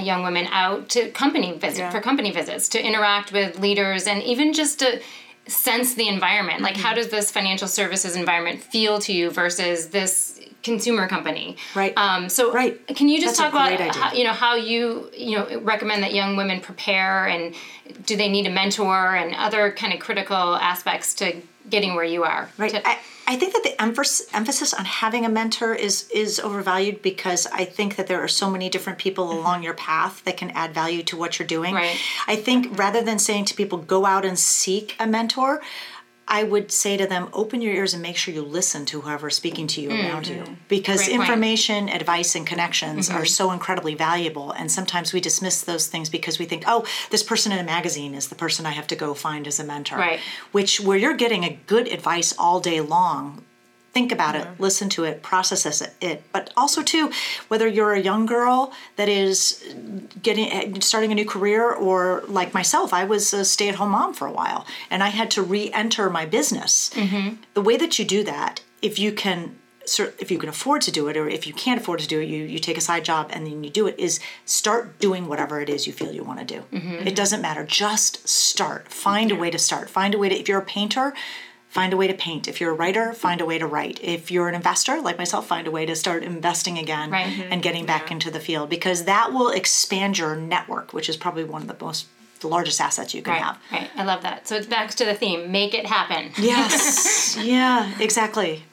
young 0.00 0.22
women 0.22 0.46
out 0.50 0.88
to 0.90 1.10
company 1.10 1.52
visit 1.52 1.78
Yeah. 1.80 1.90
for 1.90 2.00
company 2.00 2.30
visits 2.30 2.68
to 2.70 2.84
interact 2.84 3.32
with 3.32 3.58
leaders 3.58 4.06
and 4.06 4.22
even 4.22 4.52
just 4.52 4.78
to 4.80 5.00
sense 5.46 5.94
the 5.94 6.06
environment. 6.08 6.60
Like, 6.60 6.74
Mm-hmm. 6.74 6.82
how 6.82 6.94
does 6.94 7.08
this 7.08 7.30
financial 7.30 7.66
services 7.68 8.14
environment 8.16 8.62
feel 8.62 8.98
to 9.00 9.12
you 9.12 9.28
versus 9.30 9.88
this 9.88 10.40
consumer 10.62 11.08
company? 11.08 11.56
Right. 11.74 11.92
Um, 11.96 12.28
so, 12.28 12.52
Right. 12.52 12.78
can 12.86 13.08
you 13.08 13.20
just 13.20 13.36
That's 13.36 13.52
talk 13.52 13.52
about 13.76 13.94
how, 13.96 14.12
you 14.12 14.22
know 14.24 14.32
how 14.32 14.54
you 14.54 15.10
you 15.16 15.36
know 15.36 15.60
recommend 15.60 16.02
that 16.04 16.14
young 16.14 16.36
women 16.36 16.60
prepare 16.60 17.26
and 17.26 17.54
do 18.06 18.16
they 18.16 18.28
need 18.28 18.46
a 18.46 18.50
mentor 18.50 19.16
and 19.16 19.34
other 19.34 19.72
kind 19.72 19.92
of 19.92 19.98
critical 19.98 20.54
aspects 20.56 21.14
to 21.14 21.34
getting 21.72 21.96
where 21.96 22.04
you 22.04 22.22
are? 22.22 22.48
Right. 22.56 22.70
To- 22.70 22.86
I, 22.86 22.98
I 23.26 23.36
think 23.36 23.54
that 23.54 23.62
the 23.62 23.80
emphasis 23.80 24.28
emphasis 24.32 24.74
on 24.74 24.84
having 24.84 25.24
a 25.24 25.28
mentor 25.28 25.74
is 25.74 26.08
is 26.10 26.38
overvalued 26.38 27.02
because 27.02 27.46
I 27.46 27.64
think 27.64 27.96
that 27.96 28.06
there 28.06 28.22
are 28.22 28.28
so 28.28 28.50
many 28.50 28.68
different 28.68 28.98
people 28.98 29.28
mm-hmm. 29.28 29.38
along 29.38 29.62
your 29.62 29.74
path 29.74 30.22
that 30.24 30.36
can 30.36 30.50
add 30.50 30.74
value 30.74 31.02
to 31.04 31.16
what 31.16 31.38
you're 31.38 31.48
doing. 31.48 31.74
Right. 31.74 31.98
I 32.26 32.36
think 32.36 32.78
rather 32.78 33.02
than 33.02 33.18
saying 33.18 33.46
to 33.46 33.54
people 33.54 33.78
go 33.78 34.04
out 34.04 34.24
and 34.24 34.38
seek 34.38 34.96
a 35.00 35.06
mentor, 35.06 35.62
I 36.32 36.44
would 36.44 36.72
say 36.72 36.96
to 36.96 37.06
them 37.06 37.28
open 37.34 37.60
your 37.60 37.74
ears 37.74 37.92
and 37.92 38.02
make 38.02 38.16
sure 38.16 38.32
you 38.32 38.40
listen 38.40 38.86
to 38.86 39.02
whoever's 39.02 39.36
speaking 39.36 39.66
to 39.66 39.82
you 39.82 39.90
mm-hmm. 39.90 40.08
around 40.08 40.26
you 40.28 40.56
because 40.66 41.04
Great 41.04 41.10
point. 41.10 41.20
information, 41.20 41.88
advice 41.90 42.34
and 42.34 42.46
connections 42.46 43.10
are 43.10 43.16
mm-hmm. 43.16 43.26
so 43.26 43.52
incredibly 43.52 43.94
valuable 43.94 44.50
and 44.52 44.72
sometimes 44.72 45.12
we 45.12 45.20
dismiss 45.20 45.60
those 45.60 45.88
things 45.88 46.08
because 46.08 46.38
we 46.38 46.46
think, 46.46 46.64
"Oh, 46.66 46.86
this 47.10 47.22
person 47.22 47.52
in 47.52 47.58
a 47.58 47.64
magazine 47.64 48.14
is 48.14 48.28
the 48.28 48.34
person 48.34 48.64
I 48.64 48.70
have 48.70 48.86
to 48.86 48.96
go 48.96 49.12
find 49.12 49.46
as 49.46 49.60
a 49.60 49.64
mentor." 49.64 49.98
Right. 49.98 50.20
which 50.52 50.80
where 50.80 50.96
you're 50.96 51.16
getting 51.16 51.44
a 51.44 51.60
good 51.66 51.86
advice 51.86 52.34
all 52.38 52.60
day 52.60 52.80
long 52.80 53.44
think 53.92 54.10
about 54.10 54.34
it 54.34 54.44
mm-hmm. 54.44 54.62
listen 54.62 54.88
to 54.88 55.04
it 55.04 55.22
process 55.22 55.82
it, 56.00 56.22
but 56.32 56.52
also 56.56 56.82
too 56.82 57.10
whether 57.48 57.66
you're 57.66 57.92
a 57.92 58.00
young 58.00 58.26
girl 58.26 58.72
that 58.96 59.08
is 59.08 59.74
getting 60.22 60.80
starting 60.80 61.12
a 61.12 61.14
new 61.14 61.24
career 61.26 61.70
or 61.70 62.22
like 62.26 62.54
myself 62.54 62.92
i 62.92 63.04
was 63.04 63.32
a 63.32 63.44
stay-at-home 63.44 63.90
mom 63.90 64.12
for 64.14 64.26
a 64.26 64.32
while 64.32 64.66
and 64.90 65.02
i 65.02 65.08
had 65.08 65.30
to 65.30 65.42
re-enter 65.42 66.10
my 66.10 66.26
business. 66.26 66.90
Mm-hmm. 66.94 67.36
The 67.54 67.60
way 67.62 67.76
that 67.76 67.98
you 67.98 68.04
do 68.04 68.24
that 68.24 68.62
if 68.80 68.98
you 68.98 69.12
can 69.12 69.56
if 69.98 70.30
you 70.30 70.38
can 70.38 70.48
afford 70.48 70.80
to 70.82 70.92
do 70.92 71.08
it 71.08 71.16
or 71.16 71.28
if 71.28 71.44
you 71.46 71.52
can't 71.52 71.80
afford 71.80 71.98
to 71.98 72.06
do 72.06 72.20
it 72.20 72.28
you, 72.28 72.44
you 72.44 72.60
take 72.60 72.78
a 72.78 72.80
side 72.80 73.04
job 73.04 73.28
and 73.32 73.46
then 73.46 73.64
you 73.64 73.70
do 73.70 73.86
it 73.88 73.98
is 73.98 74.20
start 74.44 74.98
doing 75.00 75.26
whatever 75.26 75.60
it 75.60 75.68
is 75.68 75.86
you 75.86 75.92
feel 75.92 76.12
you 76.12 76.22
want 76.22 76.38
to 76.38 76.44
do 76.44 76.60
mm-hmm. 76.72 77.06
it 77.06 77.14
doesn't 77.16 77.42
matter. 77.42 77.64
Just 77.64 78.28
start. 78.28 78.88
Find 78.88 79.30
a 79.32 79.34
way 79.34 79.50
to 79.50 79.58
start. 79.58 79.90
Find 79.90 80.14
a 80.14 80.18
way 80.18 80.28
to 80.28 80.38
if 80.38 80.48
you're 80.48 80.60
a 80.60 80.64
painter 80.64 81.12
find 81.72 81.92
a 81.94 81.96
way 81.96 82.06
to 82.06 82.12
paint 82.14 82.46
if 82.48 82.60
you're 82.60 82.70
a 82.70 82.74
writer 82.82 83.12
find 83.14 83.40
a 83.40 83.46
way 83.46 83.58
to 83.58 83.66
write 83.66 83.98
if 84.02 84.30
you're 84.30 84.46
an 84.48 84.54
investor 84.54 85.00
like 85.00 85.16
myself 85.16 85.46
find 85.46 85.66
a 85.66 85.70
way 85.70 85.84
to 85.86 85.96
start 85.96 86.22
investing 86.22 86.76
again 86.78 87.10
Right. 87.10 87.26
Mhm. 87.32 87.48
and 87.50 87.62
getting 87.62 87.86
back 87.86 88.10
into 88.10 88.30
the 88.30 88.40
field 88.40 88.68
because 88.68 89.04
that 89.04 89.32
will 89.32 89.48
expand 89.48 90.18
your 90.18 90.36
network 90.36 90.92
which 90.92 91.08
is 91.08 91.16
probably 91.16 91.44
one 91.44 91.62
of 91.62 91.68
the 91.68 91.76
most 91.84 92.06
the 92.40 92.48
largest 92.48 92.78
assets 92.80 93.14
you 93.14 93.22
can 93.22 93.32
right. 93.34 93.42
have 93.42 93.58
Right. 93.70 93.90
I 93.96 94.02
love 94.04 94.20
that. 94.22 94.46
So 94.48 94.56
it's 94.56 94.66
back 94.66 94.90
to 94.96 95.04
the 95.06 95.14
theme: 95.14 95.50
make 95.50 95.72
it 95.80 95.86
happen. 95.86 96.32
yes 96.36 97.36
yeah 97.54 97.90
exactly 97.98 98.64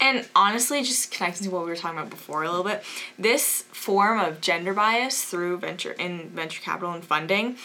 And 0.00 0.26
honestly, 0.34 0.82
just 0.82 1.12
connecting 1.12 1.44
to 1.46 1.50
what 1.54 1.62
we 1.64 1.70
were 1.70 1.76
talking 1.76 1.96
about 1.96 2.10
before 2.10 2.42
a 2.42 2.50
little 2.50 2.64
bit, 2.64 2.82
this 3.16 3.62
form 3.70 4.18
of 4.18 4.40
gender 4.40 4.74
bias 4.74 5.22
through 5.24 5.58
venture 5.58 5.92
in 5.92 6.28
venture 6.30 6.60
capital 6.60 6.92
and 6.92 7.04
funding 7.04 7.56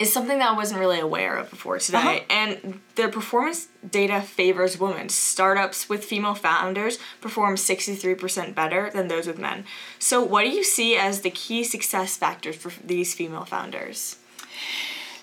is 0.00 0.10
something 0.10 0.38
that 0.38 0.50
I 0.50 0.56
wasn't 0.56 0.80
really 0.80 0.98
aware 0.98 1.36
of 1.36 1.50
before 1.50 1.78
today. 1.78 1.98
Uh-huh. 1.98 2.20
And 2.30 2.80
the 2.96 3.08
performance 3.08 3.68
data 3.88 4.22
favors 4.22 4.80
women. 4.80 5.10
Startups 5.10 5.88
with 5.90 6.04
female 6.04 6.34
founders 6.34 6.98
perform 7.20 7.56
63% 7.56 8.54
better 8.54 8.90
than 8.92 9.08
those 9.08 9.26
with 9.26 9.38
men. 9.38 9.64
So, 9.98 10.24
what 10.24 10.42
do 10.44 10.48
you 10.48 10.64
see 10.64 10.96
as 10.96 11.20
the 11.20 11.30
key 11.30 11.62
success 11.62 12.16
factors 12.16 12.56
for 12.56 12.72
these 12.84 13.14
female 13.14 13.44
founders? 13.44 14.16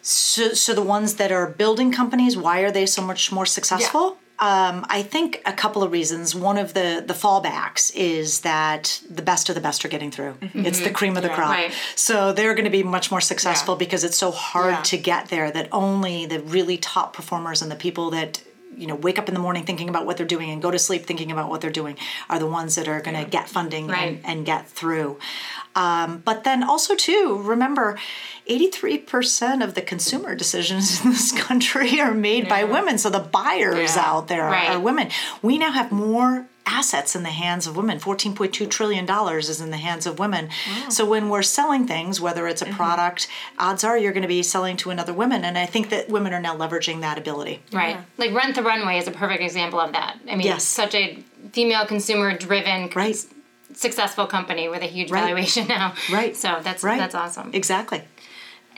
So, 0.04 0.54
so 0.54 0.74
the 0.74 0.84
ones 0.84 1.16
that 1.16 1.32
are 1.32 1.48
building 1.48 1.92
companies, 1.92 2.38
why 2.38 2.62
are 2.62 2.72
they 2.72 2.86
so 2.86 3.02
much 3.02 3.32
more 3.32 3.48
successful? 3.48 4.20
Um, 4.40 4.86
I 4.88 5.02
think 5.02 5.42
a 5.46 5.54
couple 5.54 5.82
of 5.82 5.92
reasons. 5.92 6.36
One 6.36 6.58
of 6.60 6.74
the 6.76 7.04
the 7.06 7.14
fallbacks 7.16 7.92
is 7.96 8.42
that 8.42 9.02
the 9.10 9.24
best 9.24 9.50
of 9.50 9.56
the 9.56 9.62
best 9.62 9.84
are 9.84 9.88
getting 9.88 10.12
through. 10.12 10.38
It's 10.54 10.80
the 10.82 10.92
cream 10.92 11.18
of 11.18 11.24
the 11.24 11.30
Yeah. 11.30 11.36
crop. 11.36 11.50
Right. 11.50 11.74
So 11.96 12.34
they're 12.34 12.54
going 12.54 12.66
to 12.66 12.70
be 12.70 12.84
much 12.84 13.10
more 13.10 13.22
successful 13.22 13.74
Yeah. 13.74 13.80
because 13.80 14.04
it's 14.04 14.18
so 14.18 14.30
hard 14.32 14.74
Yeah. 14.76 14.82
to 14.84 14.98
get 14.98 15.30
there. 15.30 15.50
That 15.50 15.70
only 15.72 16.28
the 16.28 16.40
really 16.40 16.78
top 16.78 17.14
performers 17.14 17.62
and 17.64 17.72
the 17.72 17.76
people 17.76 18.12
that 18.12 18.40
you 18.76 18.88
know 18.88 18.96
wake 18.96 19.18
up 19.18 19.28
in 19.28 19.34
the 19.34 19.40
morning 19.40 19.64
thinking 19.66 19.90
about 19.90 20.06
what 20.06 20.18
they're 20.18 20.26
doing 20.26 20.50
and 20.50 20.62
go 20.62 20.70
to 20.72 20.80
sleep 20.80 21.06
thinking 21.06 21.32
about 21.32 21.50
what 21.50 21.62
they're 21.62 21.70
doing 21.72 21.96
are 22.30 22.40
the 22.40 22.46
ones 22.48 22.76
that 22.76 22.88
are 22.88 23.02
going 23.02 23.18
to 23.24 23.30
get 23.30 23.48
funding 23.50 23.88
Right. 23.88 24.20
and, 24.24 24.26
and 24.26 24.46
get 24.46 24.68
through. 24.68 25.18
Um, 25.76 26.22
but 26.26 26.44
then 26.44 26.64
also 26.64 26.96
too, 26.96 27.40
remember, 27.44 27.98
83% 28.50 29.64
of 29.64 29.74
the 29.76 29.82
consumer 29.82 30.36
decisions 30.36 31.04
in 31.04 31.12
this 31.12 31.32
country 31.48 32.00
are 32.00 32.14
made 32.14 32.48
by 32.50 32.64
women. 32.64 32.98
So 32.98 33.10
the 33.10 33.20
buyers 33.20 33.96
Yeah. 33.96 34.04
out 34.06 34.28
there 34.28 34.46
Right. 34.46 34.70
are 34.70 34.80
women. 34.80 35.10
We 35.42 35.58
now 35.58 35.72
have 35.72 35.92
more 35.92 36.48
assets 36.68 37.16
in 37.16 37.24
the 37.24 37.30
hands 37.30 37.66
of 37.66 37.76
women. 37.76 38.00
$14.2 38.00 38.70
trillion 38.70 39.10
is 39.38 39.62
in 39.62 39.72
the 39.72 39.78
hands 39.78 40.06
of 40.06 40.20
women. 40.20 40.50
So 40.90 41.06
when 41.06 41.30
we're 41.30 41.42
selling 41.42 41.88
things, 41.88 42.20
whether 42.20 42.48
it's 42.48 42.62
a 42.62 42.66
mm-hmm. 42.66 42.76
product, 42.76 43.28
odds 43.58 43.84
are 43.84 43.98
you're 43.98 44.12
going 44.12 44.24
to 44.24 44.28
be 44.28 44.44
selling 44.44 44.78
to 44.78 44.90
another 44.90 45.14
woman. 45.14 45.44
And 45.44 45.58
I 45.58 45.66
think 45.66 45.90
that 45.90 46.10
women 46.10 46.34
are 46.34 46.42
now 46.42 46.56
leveraging 46.56 47.02
that 47.02 47.18
ability. 47.18 47.62
Right. 47.72 47.96
Yeah. 47.96 48.04
Like 48.18 48.34
Rent 48.34 48.56
the 48.56 48.64
Runway 48.64 48.98
is 48.98 49.08
a 49.08 49.12
perfect 49.12 49.42
example 49.42 49.80
of 49.80 49.94
that. 49.94 50.18
I 50.30 50.36
mean, 50.36 50.46
Yes. 50.46 50.64
such 50.64 50.94
a 50.94 51.24
female 51.54 51.86
consumer 51.86 52.38
driven 52.38 52.90
Right. 52.94 53.18
successful 53.74 54.28
company 54.28 54.68
with 54.70 54.82
a 54.82 54.88
huge 54.88 55.10
Right. 55.12 55.22
valuation 55.22 55.68
now. 55.70 55.94
Right. 56.12 56.36
So 56.36 56.60
that's 56.62 56.84
Right. 56.84 57.00
that's 57.00 57.16
awesome. 57.16 57.52
Exactly. 57.54 58.04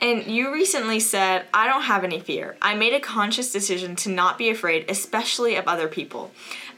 And 0.00 0.26
you 0.26 0.52
recently 0.52 0.98
said, 0.98 1.44
I 1.52 1.66
don't 1.66 1.82
have 1.82 2.04
any 2.04 2.20
fear. 2.20 2.56
I 2.62 2.74
made 2.74 2.94
a 2.94 3.00
conscious 3.00 3.52
decision 3.52 3.96
to 3.96 4.08
not 4.08 4.38
be 4.38 4.48
afraid, 4.48 4.86
especially 4.88 5.56
of 5.56 5.68
other 5.68 5.88
people. 5.88 6.30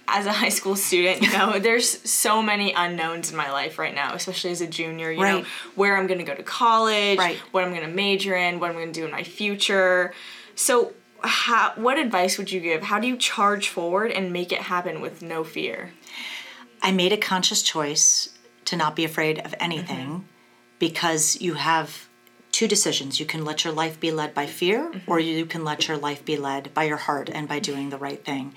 As 0.09 0.27
a 0.27 0.33
high 0.43 0.49
school 0.49 0.77
student, 0.77 1.23
you 1.23 1.33
know, 1.33 1.59
there's 1.59 2.09
so 2.09 2.43
many 2.43 2.73
unknowns 2.73 3.31
in 3.31 3.37
my 3.37 3.51
life 3.51 3.79
right 3.79 3.95
now, 3.95 4.15
especially 4.15 4.51
as 4.51 4.61
a 4.61 4.67
junior, 4.67 5.11
you 5.11 5.21
know, 5.21 5.37
Right. 5.37 5.47
where 5.75 5.97
I'm 5.97 6.07
going 6.07 6.19
to 6.19 6.25
go 6.25 6.35
to 6.35 6.43
college, 6.43 7.19
Right. 7.19 7.37
what 7.53 7.65
I'm 7.65 7.71
going 7.71 7.87
to 7.87 7.95
major 7.95 8.37
in, 8.37 8.61
what 8.61 8.71
I'm 8.71 8.77
going 8.77 8.93
to 8.93 9.01
do 9.01 9.05
in 9.05 9.11
my 9.11 9.25
future. 9.25 10.13
So, 10.55 10.93
how, 11.25 11.73
what 11.77 11.99
advice 11.99 12.37
would 12.37 12.51
you 12.51 12.61
give? 12.61 12.83
How 12.83 12.99
do 12.99 13.07
you 13.07 13.17
charge 13.17 13.69
forward 13.69 14.11
and 14.11 14.33
make 14.33 14.53
it 14.53 14.59
happen 14.63 15.01
with 15.01 15.23
no 15.23 15.45
fear? 15.45 15.93
I 16.83 16.91
made 16.91 17.13
a 17.13 17.17
conscious 17.17 17.63
choice 17.63 18.31
to 18.65 18.77
not 18.77 18.97
be 18.97 19.05
afraid 19.05 19.39
of 19.39 19.55
anything 19.61 20.07
mm-hmm. 20.07 20.23
because 20.81 21.41
you 21.41 21.55
have 21.55 22.09
two 22.53 22.69
decisions. 22.69 23.19
You 23.19 23.27
can 23.27 23.45
let 23.45 23.65
your 23.65 23.73
life 23.73 23.99
be 23.99 24.13
led 24.13 24.35
by 24.35 24.47
fear, 24.47 24.91
mm-hmm. 24.91 25.11
or 25.11 25.19
you 25.19 25.47
can 25.47 25.65
let 25.65 25.89
your 25.89 25.97
life 25.97 26.25
be 26.25 26.37
led 26.37 26.73
by 26.75 26.85
your 26.85 26.99
heart 26.99 27.31
and 27.33 27.49
by 27.49 27.59
doing 27.59 27.91
the 27.91 27.99
right 27.99 28.23
thing. 28.23 28.55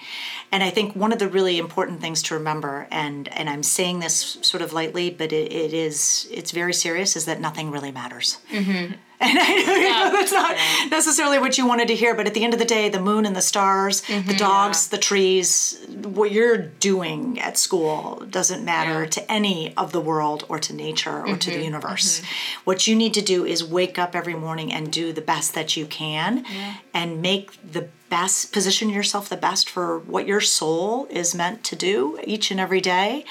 And 0.52 0.62
I 0.62 0.70
think 0.70 0.96
one 0.96 1.14
of 1.14 1.20
the 1.20 1.30
really 1.30 1.58
important 1.58 2.02
things 2.02 2.22
to 2.24 2.36
remember, 2.36 2.88
and 2.92 3.28
and 3.30 3.50
I'm 3.50 3.64
saying 3.64 4.02
this 4.02 4.38
sort 4.42 4.62
of 4.62 4.74
lightly, 4.74 5.10
but 5.10 5.32
it, 5.32 5.52
it 5.52 5.74
is 5.74 6.28
it's 6.30 6.52
very 6.52 6.74
serious, 6.74 7.16
is 7.16 7.26
that 7.26 7.40
nothing 7.40 7.72
really 7.72 7.92
matters. 7.92 8.38
Mm-hmm. 8.52 8.96
And 9.22 9.40
I 9.40 10.10
know 10.10 10.12
that's 10.12 10.32
not 10.32 10.56
necessarily 10.92 11.40
what 11.40 11.58
you 11.58 11.66
wanted 11.66 11.88
to 11.88 11.96
hear, 11.96 12.16
but 12.16 12.28
at 12.28 12.34
the 12.34 12.44
end 12.44 12.54
of 12.54 12.60
the 12.60 12.66
day, 12.66 12.90
the 12.90 13.00
moon 13.00 13.26
and 13.26 13.36
the 13.36 13.42
stars, 13.42 14.02
the 14.02 14.14
mm-hmm, 14.14 14.38
dogs, 14.38 14.88
the 14.90 14.98
trees, 14.98 15.80
what 16.04 16.32
you're 16.32 16.58
doing 16.58 17.40
at 17.40 17.58
school 17.58 18.24
doesn't 18.30 18.66
matter 18.66 19.04
Yeah. 19.04 19.10
to 19.10 19.32
any 19.32 19.74
of 19.78 19.94
the 19.94 20.02
world 20.02 20.46
or 20.50 20.60
to 20.60 20.74
nature 20.74 21.26
or 21.26 21.38
to 21.38 21.50
the 21.50 21.56
mm-hmm, 21.56 21.64
universe. 21.66 22.20
Mm-hmm. 22.20 22.62
What 22.66 22.88
you 22.88 22.96
need 22.96 23.14
to 23.14 23.22
do 23.22 23.46
is 23.46 23.64
wake 23.64 23.98
up 23.98 24.16
every 24.16 24.36
morning 24.36 24.72
and 24.74 24.92
do 24.92 25.14
the 25.14 25.22
best 25.22 25.54
that 25.56 25.78
you 25.78 25.86
can 25.86 26.46
and 26.94 27.22
make 27.22 27.52
the 27.72 27.88
best, 28.10 28.52
position 28.52 28.90
yourself 28.90 29.30
the 29.30 29.38
best 29.38 29.70
for 29.70 30.00
what 30.00 30.28
your 30.28 30.42
soul 30.42 31.08
is 31.10 31.34
meant 31.34 31.64
to 31.66 31.76
do 31.76 32.20
each 32.26 32.52
and 32.52 32.60
every 32.60 32.82
day 32.82 33.26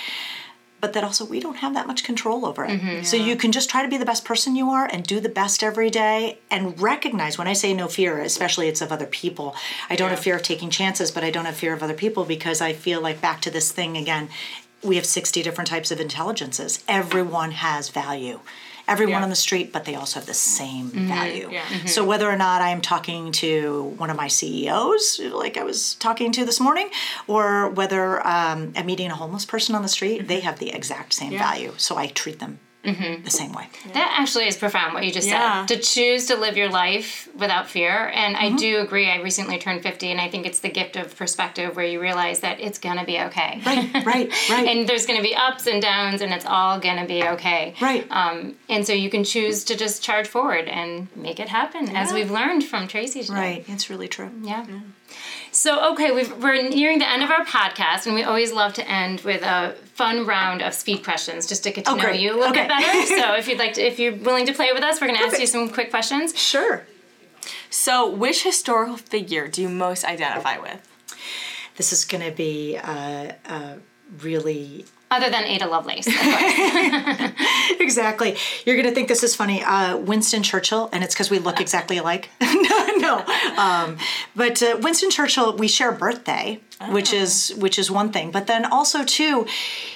but 0.85 0.93
that 0.93 1.03
also 1.03 1.25
we 1.25 1.41
don't 1.41 1.57
have 1.57 1.73
that 1.73 1.87
much 1.87 2.05
control 2.05 2.45
over 2.45 2.63
it. 2.63 2.79
Mm-hmm. 2.79 3.05
So 3.05 3.17
you 3.17 3.37
can 3.37 3.53
just 3.53 3.71
try 3.71 3.83
to 3.83 3.89
be 3.89 3.97
the 3.97 4.05
best 4.05 4.23
person 4.23 4.55
you 4.55 4.69
are 4.69 4.85
and 4.85 5.03
do 5.03 5.19
the 5.19 5.31
best 5.31 5.63
every 5.63 5.89
day 5.89 6.41
and 6.51 6.79
recognize 6.79 7.39
when 7.39 7.49
I 7.49 7.55
say 7.55 7.73
no 7.73 7.89
fear, 7.89 8.21
especially 8.21 8.69
it's 8.69 8.83
of 8.83 8.93
other 8.93 9.07
people. 9.07 9.57
I 9.89 9.97
don't 9.97 10.11
have 10.11 10.19
fear 10.19 10.37
of 10.37 10.43
taking 10.43 10.69
chances, 10.69 11.11
but 11.11 11.25
I 11.25 11.31
don't 11.31 11.47
have 11.47 11.57
fear 11.57 11.73
of 11.73 11.83
other 11.83 11.95
people 11.95 12.27
because 12.27 12.61
I 12.61 12.75
feel 12.75 13.01
like 13.01 13.23
back 13.23 13.41
to 13.41 13.51
this 13.51 13.73
thing 13.73 13.97
again, 13.97 14.29
we 14.83 14.97
have 14.97 15.07
60 15.07 15.43
different 15.43 15.71
types 15.71 15.91
of 15.91 16.01
intelligences. 16.01 16.85
Everyone 16.87 17.53
has 17.53 17.89
value. 17.89 18.41
Everyone 18.87 19.21
Yeah. 19.21 19.23
on 19.23 19.31
the 19.31 19.37
street, 19.37 19.73
but 19.73 19.85
they 19.85 19.95
also 19.95 20.21
have 20.21 20.27
the 20.27 20.35
same 20.35 20.91
mm-hmm. 20.91 21.09
value. 21.09 21.49
Yeah. 21.51 21.63
Mm-hmm. 21.63 21.87
So 21.87 22.05
whether 22.05 22.31
or 22.31 22.37
not 22.37 22.61
I 22.61 22.71
am 22.71 22.81
talking 22.81 23.33
to 23.33 23.95
one 23.97 24.11
of 24.11 24.17
my 24.17 24.29
CEOs, 24.29 25.21
like 25.33 25.57
I 25.57 25.65
was 25.65 25.95
talking 25.95 26.33
to 26.33 26.45
this 26.45 26.61
morning, 26.61 26.91
or 27.27 27.71
whether 27.71 28.27
um, 28.27 28.73
I'm 28.77 28.87
meeting 28.87 29.11
a 29.11 29.15
homeless 29.15 29.45
person 29.45 29.75
on 29.75 29.83
the 29.83 29.89
street, 29.89 30.19
mm-hmm. 30.19 30.27
they 30.27 30.41
have 30.41 30.59
the 30.59 30.71
exact 30.71 31.15
same 31.15 31.33
value. 31.33 31.73
So 31.77 31.97
I 31.97 32.09
treat 32.09 32.41
them 32.41 32.59
the 32.85 33.31
same 33.31 33.53
way. 33.53 33.67
That 33.95 34.17
actually 34.21 34.47
is 34.47 34.57
profound 34.57 34.95
what 34.95 35.05
you 35.05 35.11
just 35.11 35.27
Yeah. 35.29 35.67
said. 35.67 35.77
To 35.77 35.83
choose 35.83 36.27
to 36.27 36.37
live 36.37 36.57
your 36.57 36.69
life 36.69 37.29
without 37.35 37.69
fear. 37.69 38.11
And 38.15 38.37
Mm-hmm. 38.37 38.55
I 38.55 38.59
do 38.59 38.79
agree. 38.81 39.11
I 39.11 39.21
recently 39.23 39.59
turned 39.59 39.83
50, 39.83 40.11
and 40.11 40.21
I 40.21 40.29
think 40.29 40.45
it's 40.47 40.59
the 40.61 40.69
gift 40.69 40.97
of 40.97 41.17
perspective 41.17 41.77
where 41.77 41.87
you 41.87 42.01
realize 42.01 42.41
that 42.41 42.61
it's 42.61 42.79
going 42.79 42.99
to 42.99 43.05
be 43.05 43.19
okay. 43.21 43.61
Right, 43.65 43.93
right, 44.05 44.33
right. 44.51 44.69
and 44.69 44.89
there's 44.89 45.07
going 45.07 45.19
to 45.19 45.23
be 45.23 45.35
ups 45.35 45.67
and 45.67 45.81
downs, 45.81 46.21
and 46.21 46.33
it's 46.33 46.45
all 46.47 46.79
going 46.81 46.99
to 46.99 47.07
be 47.07 47.23
okay. 47.25 47.75
Right. 47.81 48.07
Um, 48.11 48.57
and 48.69 48.87
so 48.87 48.93
you 48.93 49.09
can 49.11 49.25
choose 49.25 49.65
to 49.65 49.77
just 49.77 50.03
charge 50.03 50.27
forward 50.29 50.69
and 50.69 51.09
make 51.17 51.41
it 51.41 51.49
happen, 51.49 51.95
as 51.97 52.13
we've 52.13 52.31
learned 52.31 52.65
from 52.65 52.87
Tracy 52.89 53.23
today. 53.23 53.35
right. 53.35 53.65
It's 53.69 53.89
really 53.91 54.09
true. 54.09 54.31
Yeah. 54.43 54.67
So, 55.55 55.93
okay, 55.93 56.11
we've, 56.11 56.37
we're 56.43 56.69
nearing 56.69 56.99
the 56.99 57.09
end 57.09 57.23
of 57.23 57.31
our 57.31 57.45
podcast, 57.45 58.07
and 58.07 58.15
we 58.17 58.25
always 58.25 58.51
love 58.53 58.75
to 58.75 58.91
end 58.91 59.21
with 59.21 59.41
a 59.43 59.77
fun 59.95 60.27
round 60.27 60.63
of 60.63 60.75
speed 60.75 61.05
questions 61.05 61.47
just 61.47 61.63
to 61.63 61.71
get 61.71 61.85
to 61.85 61.93
Oh, 61.93 61.95
know 61.95 62.03
great. 62.03 62.21
you 62.21 62.35
a 62.35 62.37
little 62.37 62.53
bit 62.53 62.67
better. 62.67 63.03
So, 63.07 63.35
if 63.37 63.47
you'd 63.47 63.59
like 63.61 63.75
to, 63.75 63.81
if 63.87 64.01
you're 64.01 64.17
willing 64.17 64.47
to 64.47 64.53
play 64.53 64.73
with 64.73 64.83
us, 64.83 65.01
we're 65.01 65.07
going 65.07 65.19
to 65.21 65.25
ask 65.25 65.39
you 65.39 65.47
some 65.47 65.69
quick 65.69 65.91
questions. 65.91 66.37
Sure. 66.37 66.85
So, 67.71 68.11
which 68.11 68.43
historical 68.43 68.97
figure 68.97 69.47
do 69.47 69.63
you 69.63 69.69
most 69.69 70.05
identify 70.05 70.59
with? 70.59 70.81
This 71.77 71.93
is 71.93 72.05
going 72.05 72.25
to 72.29 72.37
be 72.37 72.75
a, 72.75 73.37
uh, 73.47 73.75
really 74.21 74.87
Other 75.15 75.31
than 75.31 75.45
Ada 75.45 75.69
Lovelace. 75.69 76.09
exactly. 77.81 78.37
You're 78.67 78.75
going 78.75 78.89
to 78.89 78.93
think 78.93 79.07
this 79.07 79.23
is 79.23 79.37
funny. 79.37 79.63
Uh, 79.63 79.97
Winston 79.97 80.43
Churchill, 80.43 80.91
and 80.93 81.05
it's 81.05 81.15
because 81.15 81.31
we 81.31 81.39
look 81.39 81.61
exactly 81.61 81.99
alike. 81.99 82.31
no, 82.41 82.87
no. 82.97 83.25
Um, 83.57 83.97
but 84.35 84.61
uh, 84.61 84.77
Winston 84.83 85.11
Churchill, 85.11 85.57
we 85.57 85.69
share 85.69 85.91
a 85.91 85.97
birthday, 85.97 86.61
which 86.89 87.13
is 87.13 87.55
which 87.59 87.79
is 87.79 87.93
one 87.93 88.11
thing. 88.11 88.33
But 88.33 88.49
then 88.49 88.65
also 88.65 89.05
too, 89.05 89.47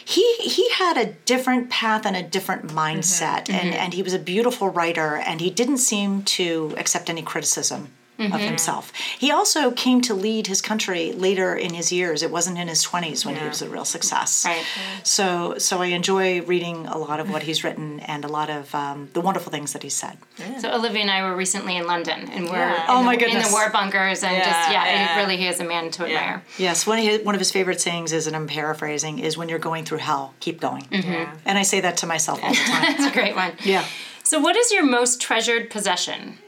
he 0.04 0.36
he 0.36 0.70
had 0.70 0.96
a 0.96 1.06
different 1.24 1.68
path 1.68 2.06
and 2.06 2.14
a 2.14 2.22
different 2.22 2.68
mindset, 2.68 3.50
and 3.50 3.74
and 3.74 3.94
he 3.94 4.04
was 4.04 4.14
a 4.14 4.20
beautiful 4.20 4.68
writer, 4.68 5.16
and 5.16 5.40
he 5.40 5.50
didn't 5.50 5.78
seem 5.78 6.22
to 6.38 6.74
accept 6.76 7.10
any 7.10 7.22
criticism. 7.22 7.88
Of 8.18 8.40
himself. 8.40 8.92
He 9.16 9.30
also 9.30 9.70
came 9.70 10.00
to 10.00 10.12
lead 10.12 10.48
his 10.48 10.60
country 10.60 11.12
later 11.12 11.54
in 11.54 11.72
his 11.72 11.92
years. 11.92 12.24
It 12.24 12.32
wasn't 12.32 12.58
in 12.58 12.66
his 12.66 12.84
20s 12.84 13.24
when 13.24 13.36
he 13.36 13.46
was 13.46 13.62
a 13.62 13.68
real 13.68 13.84
success. 13.84 14.44
Right. 14.44 14.64
So, 15.04 15.56
so 15.58 15.80
I 15.82 15.86
enjoy 15.86 16.42
reading 16.42 16.86
a 16.86 16.98
lot 16.98 17.20
of 17.20 17.30
what 17.30 17.44
he's 17.44 17.62
written 17.62 18.00
and 18.00 18.24
a 18.24 18.28
lot 18.28 18.50
of 18.50 18.74
um, 18.74 19.08
the 19.12 19.20
wonderful 19.20 19.52
things 19.52 19.72
that 19.72 19.84
he 19.84 19.88
said. 19.88 20.18
so, 20.60 20.72
Olivia 20.74 21.02
and 21.02 21.10
I 21.12 21.22
were 21.22 21.36
recently 21.36 21.76
in 21.76 21.86
London, 21.86 22.28
and 22.30 22.46
we're 22.46 22.56
Yeah. 22.56 22.74
in, 22.74 22.82
Oh 22.88 22.98
the, 22.98 23.04
my 23.04 23.14
in 23.14 23.38
the 23.40 23.48
war 23.52 23.70
bunkers, 23.70 24.24
and 24.24 24.36
just, 24.36 24.48
Yeah, 24.70 24.72
yeah, 24.72 24.84
yeah. 24.84 25.16
Really 25.20 25.36
he 25.36 25.46
is 25.46 25.60
a 25.60 25.64
man 25.64 25.92
to 25.92 26.04
admire. 26.06 26.42
Yes, 26.58 26.88
one 26.88 26.98
of 26.98 27.04
his, 27.04 27.22
one 27.24 27.36
of 27.36 27.40
his 27.40 27.52
favorite 27.52 27.80
sayings 27.80 28.12
is, 28.12 28.26
and 28.26 28.34
I'm 28.34 28.48
paraphrasing, 28.48 29.20
is 29.20 29.36
when 29.38 29.48
you're 29.48 29.60
going 29.60 29.84
through 29.84 29.98
hell, 29.98 30.34
keep 30.40 30.60
going. 30.60 30.88
Yeah. 30.90 31.32
And 31.44 31.56
I 31.56 31.62
say 31.62 31.80
that 31.82 31.98
to 31.98 32.06
myself 32.08 32.42
all 32.42 32.50
the 32.50 32.56
time. 32.66 32.82
That's 32.96 33.06
a 33.06 33.12
great 33.12 33.36
one. 33.36 33.52
yeah. 33.62 33.84
So, 34.24 34.40
what 34.40 34.56
is 34.56 34.72
your 34.72 34.84
most 34.84 35.20
treasured 35.20 35.70
possession? 35.70 36.38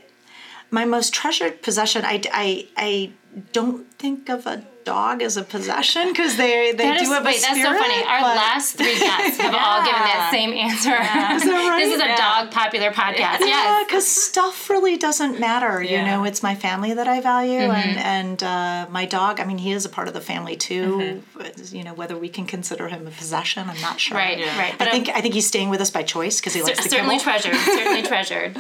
My 0.71 0.85
most 0.85 1.13
treasured 1.13 1.63
possession, 1.63 2.05
I, 2.05 2.23
I, 2.33 2.69
I 2.77 3.13
don't 3.53 3.93
think 3.95 4.29
of 4.29 4.47
a 4.47 4.65
dog 4.85 5.21
as 5.23 5.37
a 5.37 5.43
possession 5.43 6.09
because 6.09 6.37
they, 6.37 6.73
they 6.73 6.85
That 6.85 6.99
do 6.99 7.05
is, 7.05 7.11
have 7.11 7.25
wait, 7.25 7.39
a 7.39 7.41
that's 7.43 7.63
so 7.63 7.73
funny. 7.79 8.03
Our 8.05 8.21
but- 8.21 8.37
last 8.37 8.77
three 8.77 8.99
guests 8.99 9.39
have 9.41 9.55
all 9.55 9.85
given 9.85 10.01
that 10.01 10.29
same 10.33 10.53
answer. 10.53 10.91
Is 11.37 11.45
that 11.45 11.69
right? 11.69 11.79
This 11.85 11.95
is 11.95 12.01
a 12.01 12.07
Yeah. 12.07 12.17
dog 12.17 12.51
popular 12.53 12.91
podcast. 12.91 13.41
Yeah, 13.41 13.47
Yes. 13.47 13.85
because 13.87 14.07
stuff 14.09 14.71
really 14.71 14.97
doesn't 14.97 15.39
matter. 15.39 15.83
You 15.83 16.03
know, 16.03 16.25
it's 16.25 16.43
my 16.43 16.55
family 16.55 16.95
that 16.95 17.07
I 17.09 17.21
value, 17.21 17.59
and 17.61 17.91
Mm-hmm. 17.91 17.99
and 17.99 18.43
uh, 18.43 18.87
my 18.91 19.05
dog. 19.07 19.39
I 19.41 19.45
mean, 19.45 19.59
he 19.59 19.73
is 19.73 19.85
a 19.85 19.89
part 19.91 20.09
of 20.09 20.15
the 20.15 20.21
family 20.21 20.57
too. 20.57 21.23
Mm-hmm. 21.37 21.77
You 21.77 21.85
know, 21.85 21.95
whether 21.95 22.17
we 22.17 22.29
can 22.29 22.47
consider 22.47 22.89
him 22.89 23.07
a 23.07 23.11
possession, 23.11 23.69
I'm 23.69 23.81
not 23.83 24.01
sure. 24.01 24.17
Right, 24.17 24.39
Yeah. 24.39 24.59
right. 24.59 24.75
But 24.79 24.89
I 24.89 24.93
think 24.93 25.09
I 25.11 25.21
think 25.21 25.35
he's 25.35 25.47
staying 25.47 25.69
with 25.71 25.81
us 25.81 25.91
by 25.91 26.03
choice 26.05 26.41
because 26.41 26.55
he 26.55 26.61
um, 26.61 26.67
likes 26.67 26.83
the 26.85 26.89
certainly 26.91 27.19
kibble. 27.19 27.25
treasured. 27.25 27.57
Certainly 27.57 28.03
treasured. 28.13 28.57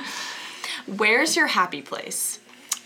Where's 0.86 1.36
your 1.36 1.46
happy 1.46 1.82
place? 1.82 2.38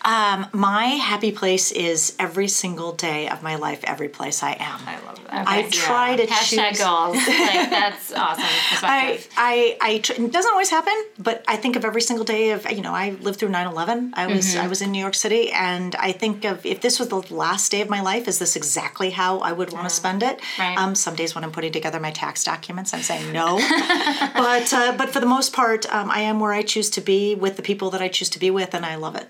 Um, 0.05 0.47
my 0.53 0.85
happy 0.87 1.33
place 1.33 1.73
is 1.73 2.15
every 2.19 2.49
single 2.49 2.93
day 2.93 3.29
of 3.29 3.43
my 3.43 3.57
life, 3.57 3.81
every 3.85 4.09
place 4.09 4.43
I 4.43 4.53
am. 4.53 4.81
I 4.87 4.97
love 5.07 5.19
that. 5.25 5.49
I 5.49 5.61
Okay. 5.61 5.71
try 5.71 6.17
to 6.17 6.27
Hashtag 6.27 6.71
choose. 6.71 6.79
goals. 6.81 7.17
Like 7.27 7.71
that's 7.71 8.13
awesome 8.13 8.45
I. 8.83 9.21
I, 9.37 9.77
I, 9.81 9.99
tr- 9.99 10.13
it 10.13 10.33
doesn't 10.33 10.51
always 10.53 10.71
happen, 10.71 10.95
but 11.19 11.43
I 11.49 11.57
think 11.57 11.77
of 11.77 11.85
every 11.85 12.01
single 12.03 12.25
day 12.25 12.51
of, 12.51 12.71
you 12.71 12.83
know, 12.83 12.93
I 12.95 13.11
lived 13.21 13.39
through 13.39 13.49
9-11. 13.51 14.11
I 14.15 14.27
was, 14.27 14.45
Mm-hmm. 14.45 14.61
I 14.65 14.69
was 14.69 14.83
in 14.83 14.91
New 14.93 14.99
York 14.99 15.15
City 15.15 15.51
and 15.53 15.95
I 15.97 16.13
think 16.13 16.45
of, 16.45 16.65
if 16.67 16.81
this 16.83 16.99
was 16.99 17.09
the 17.09 17.21
last 17.35 17.71
day 17.73 17.81
of 17.81 17.89
my 17.89 18.01
life, 18.03 18.29
is 18.29 18.39
this 18.39 18.57
exactly 18.57 19.11
how 19.11 19.39
I 19.39 19.53
would 19.53 19.73
want 19.73 19.89
to 19.89 19.95
spend 19.95 20.23
it? 20.23 20.41
Right. 20.59 20.77
Um, 20.77 20.95
some 20.95 21.15
days 21.15 21.35
when 21.35 21.45
I'm 21.45 21.51
putting 21.53 21.73
together 21.73 21.99
my 21.99 22.11
tax 22.11 22.45
documents, 22.45 22.93
I'm 22.93 23.03
saying 23.03 23.33
no. 23.33 23.57
but, 24.35 24.73
uh, 24.73 24.95
but 24.99 25.11
for 25.11 25.21
the 25.21 25.27
most 25.27 25.53
part, 25.53 25.93
um, 25.95 26.11
I 26.11 26.21
am 26.21 26.41
where 26.41 26.53
I 26.53 26.63
choose 26.63 26.91
to 26.91 27.01
be 27.01 27.35
with 27.35 27.57
the 27.57 27.63
people 27.63 27.91
that 27.91 28.03
I 28.03 28.09
choose 28.09 28.29
to 28.31 28.39
be 28.39 28.51
with 28.51 28.75
and 28.75 28.85
I 28.85 28.97
love 28.97 29.17
it. 29.17 29.29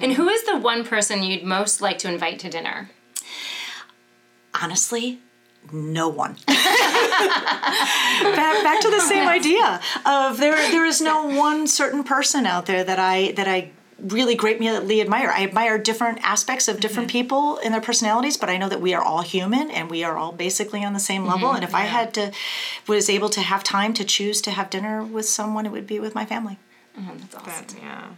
And 0.00 0.12
who 0.12 0.28
is 0.28 0.44
the 0.44 0.56
one 0.56 0.84
person 0.84 1.22
you'd 1.22 1.44
most 1.44 1.80
like 1.80 1.98
to 1.98 2.08
invite 2.08 2.38
to 2.40 2.50
dinner? 2.50 2.90
honestly 4.60 5.20
no 5.72 6.08
one. 6.08 6.36
Back, 6.46 6.56
back 8.64 8.80
to 8.80 8.90
the 8.90 9.00
same 9.00 9.28
idea 9.28 9.80
of 10.06 10.38
there 10.38 10.56
there 10.70 10.86
is 10.86 11.00
no 11.00 11.26
one 11.26 11.66
certain 11.66 12.04
person 12.04 12.46
out 12.46 12.66
there 12.66 12.82
that 12.82 12.98
i 12.98 13.32
that 13.32 13.46
i 13.46 13.70
really 14.00 14.36
greatly 14.36 15.00
admire. 15.00 15.28
I 15.28 15.42
admire 15.42 15.76
different 15.76 16.20
aspects 16.22 16.68
of 16.68 16.80
different 16.80 17.08
mm-hmm. 17.08 17.18
people 17.18 17.58
and 17.58 17.74
their 17.74 17.80
personalities 17.80 18.36
but 18.36 18.48
i 18.48 18.56
know 18.56 18.68
that 18.68 18.80
we 18.80 18.94
are 18.94 19.02
all 19.02 19.22
human 19.22 19.70
and 19.70 19.90
we 19.90 20.04
are 20.04 20.16
all 20.16 20.32
basically 20.32 20.84
on 20.84 20.94
the 20.94 21.00
same 21.00 21.26
level. 21.26 21.48
Mm-hmm. 21.48 21.56
And 21.56 21.64
if 21.64 21.74
i 21.74 21.82
had 21.82 22.14
to 22.14 22.32
was 22.86 23.10
able 23.10 23.28
to 23.30 23.40
have 23.40 23.62
time 23.62 23.92
to 23.94 24.04
choose 24.04 24.40
to 24.42 24.50
have 24.50 24.70
dinner 24.70 25.04
with 25.04 25.26
someone 25.26 25.66
it 25.66 25.72
would 25.72 25.86
be 25.86 26.00
with 26.00 26.14
my 26.14 26.24
family. 26.24 26.58
Mm-hmm. 26.98 27.18
That's 27.18 27.34
awesome. 27.34 27.66
That- 27.66 27.82
yeah. 27.82 28.08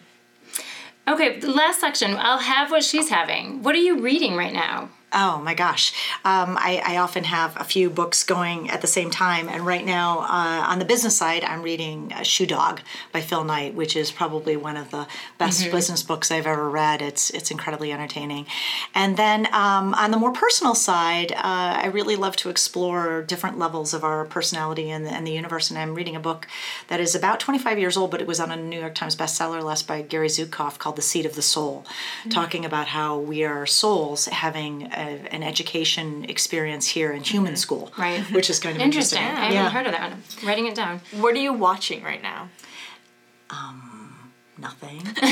Okay, 1.10 1.40
the 1.40 1.50
last 1.50 1.80
section. 1.80 2.14
I'll 2.16 2.38
have 2.38 2.70
what 2.70 2.84
she's 2.84 3.08
having. 3.08 3.64
What 3.64 3.74
are 3.74 3.78
you 3.78 3.98
reading 3.98 4.36
right 4.36 4.52
now? 4.52 4.90
Oh 5.12 5.40
my 5.40 5.54
gosh. 5.54 5.92
Um, 6.24 6.56
I, 6.56 6.80
I 6.86 6.96
often 6.98 7.24
have 7.24 7.60
a 7.60 7.64
few 7.64 7.90
books 7.90 8.22
going 8.22 8.70
at 8.70 8.80
the 8.80 8.86
same 8.86 9.10
time. 9.10 9.48
And 9.48 9.66
right 9.66 9.84
now, 9.84 10.20
uh, 10.20 10.66
on 10.68 10.78
the 10.78 10.84
business 10.84 11.16
side, 11.16 11.42
I'm 11.42 11.62
reading 11.62 12.12
uh, 12.12 12.22
Shoe 12.22 12.46
Dog 12.46 12.80
by 13.10 13.20
Phil 13.20 13.42
Knight, 13.42 13.74
which 13.74 13.96
is 13.96 14.12
probably 14.12 14.56
one 14.56 14.76
of 14.76 14.92
the 14.92 15.08
best 15.36 15.68
business 15.72 16.04
books 16.04 16.30
I've 16.30 16.46
ever 16.46 16.70
read. 16.70 17.02
It's, 17.02 17.30
it's 17.30 17.50
incredibly 17.50 17.90
entertaining. 17.92 18.46
And 18.94 19.16
then 19.16 19.46
um, 19.52 19.94
on 19.94 20.12
the 20.12 20.16
more 20.16 20.32
personal 20.32 20.76
side, 20.76 21.32
uh, 21.32 21.38
I 21.42 21.86
really 21.86 22.14
love 22.14 22.36
to 22.36 22.48
explore 22.48 23.22
different 23.22 23.58
levels 23.58 23.92
of 23.92 24.04
our 24.04 24.24
personality 24.26 24.90
and 24.90 25.04
the, 25.04 25.10
and 25.10 25.26
the 25.26 25.32
universe. 25.32 25.70
And 25.70 25.78
I'm 25.78 25.96
reading 25.96 26.14
a 26.14 26.20
book 26.20 26.46
that 26.86 27.00
is 27.00 27.16
about 27.16 27.40
25 27.40 27.80
years 27.80 27.96
old, 27.96 28.12
but 28.12 28.20
it 28.20 28.28
was 28.28 28.38
on 28.38 28.52
a 28.52 28.56
New 28.56 28.78
York 28.78 28.94
Times 28.94 29.16
bestseller 29.16 29.64
list 29.64 29.88
by 29.88 30.02
Gary 30.02 30.28
Zukav 30.28 30.78
called 30.78 30.94
The 30.94 31.02
Seat 31.02 31.26
of 31.26 31.34
the 31.34 31.42
Soul, 31.42 31.84
talking 32.28 32.64
about 32.64 32.88
how 32.88 33.18
we 33.18 33.42
are 33.42 33.66
souls 33.66 34.26
having 34.26 34.88
a, 35.00 35.34
an 35.36 35.42
education 35.42 36.06
experience 36.34 36.86
here 36.96 37.10
in 37.16 37.22
human 37.22 37.56
school. 37.56 37.84
Right. 37.98 38.20
Which 38.36 38.48
is 38.50 38.58
kind 38.64 38.76
of 38.76 38.82
Interesting. 38.82 39.18
interesting. 39.22 39.42
I 39.42 39.46
haven't 39.46 39.56
Yeah. 39.64 39.70
heard 39.76 39.86
of 39.86 39.92
that 39.92 40.10
one. 40.10 40.22
I'm 40.42 40.48
writing 40.48 40.66
it 40.66 40.74
down. 40.82 41.00
What 41.24 41.32
are 41.34 41.42
you 41.46 41.52
watching 41.68 42.02
right 42.10 42.22
now? 42.22 42.48
Nothing. 44.58 45.00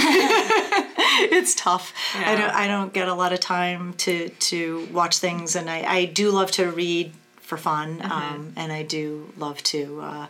it's 1.31 1.55
tough. 1.55 1.93
I 2.15 2.35
don't. 2.35 2.51
I 2.51 2.67
don't 2.67 2.93
get 2.95 3.09
a 3.09 3.15
lot 3.15 3.33
of 3.35 3.41
time 3.41 3.93
to 4.05 4.31
to 4.31 4.89
watch 4.91 5.19
things, 5.19 5.55
and 5.55 5.69
I, 5.69 5.83
I 5.99 6.05
do 6.07 6.31
love 6.31 6.51
to 6.53 6.71
read 6.71 7.13
for 7.37 7.59
fun, 7.59 7.99
Mm-hmm. 7.99 8.11
um, 8.13 8.53
and 8.57 8.73
I 8.73 8.83
do 8.85 9.31
love 9.37 9.63
to 9.65 10.01
uh, 10.01 10.27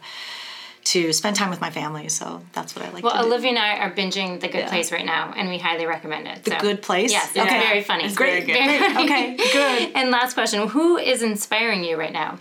to 0.93 1.13
spend 1.13 1.37
time 1.37 1.51
with 1.51 1.61
my 1.61 1.71
family. 1.71 2.09
So 2.09 2.41
that's 2.53 2.75
what 2.75 2.85
I 2.85 2.91
like 2.91 3.05
Well, 3.05 3.13
to 3.15 3.21
do. 3.21 3.27
Olivia 3.27 3.51
and 3.51 3.59
I 3.59 3.77
are 3.79 3.91
binging 3.95 4.41
The 4.41 4.49
Good 4.49 4.61
Yeah. 4.61 4.69
Place 4.69 4.91
right 4.91 5.05
now, 5.05 5.33
and 5.37 5.49
we 5.49 5.59
highly 5.59 5.85
recommend 5.87 6.27
it. 6.27 6.45
The 6.45 6.57
Good 6.57 6.81
Place? 6.83 7.11
Yes, 7.11 7.29
it's 7.35 7.39
Okay. 7.45 7.61
very 7.61 7.83
funny. 7.83 8.05
It's 8.05 8.15
very 8.15 8.41
good. 8.41 8.57
okay, 9.05 9.37
good. 9.37 9.93
And 9.95 10.11
last 10.11 10.35
question: 10.35 10.67
Who 10.69 10.97
is 10.97 11.23
inspiring 11.23 11.85
you 11.85 11.97
right 11.99 12.13
now? 12.13 12.39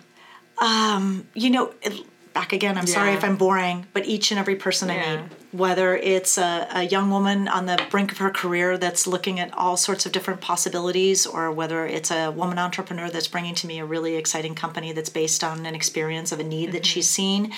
Um, 0.59 1.27
you 1.33 1.49
know, 1.49 1.73
it- 1.81 2.05
back 2.33 2.53
again. 2.53 2.77
I'm 2.77 2.87
sorry 2.87 3.13
if 3.13 3.23
I'm 3.23 3.35
boring, 3.35 3.85
but 3.93 4.05
each 4.05 4.31
and 4.31 4.39
every 4.39 4.55
person 4.55 4.89
I 4.91 4.95
Yeah. 4.95 5.15
meet, 5.23 5.31
whether 5.51 5.95
it's 5.95 6.37
a, 6.37 6.67
a 6.71 6.83
young 6.83 7.09
woman 7.09 7.47
on 7.47 7.65
the 7.65 7.81
brink 7.89 8.11
of 8.11 8.17
her 8.17 8.29
career 8.29 8.77
that's 8.77 9.07
looking 9.07 9.39
at 9.39 9.53
all 9.53 9.77
sorts 9.77 10.05
of 10.05 10.11
different 10.11 10.41
possibilities, 10.41 11.25
or 11.25 11.51
whether 11.51 11.85
it's 11.85 12.11
a 12.11 12.31
woman 12.31 12.59
entrepreneur 12.59 13.09
that's 13.09 13.27
bringing 13.27 13.55
to 13.55 13.67
me 13.67 13.79
a 13.79 13.85
really 13.85 14.15
exciting 14.15 14.55
company 14.55 14.91
that's 14.91 15.09
based 15.09 15.43
on 15.43 15.65
an 15.65 15.75
experience 15.75 16.31
of 16.31 16.39
a 16.39 16.43
need 16.43 16.71
that 16.71 16.85
she's 16.85 17.09
seen, 17.09 17.53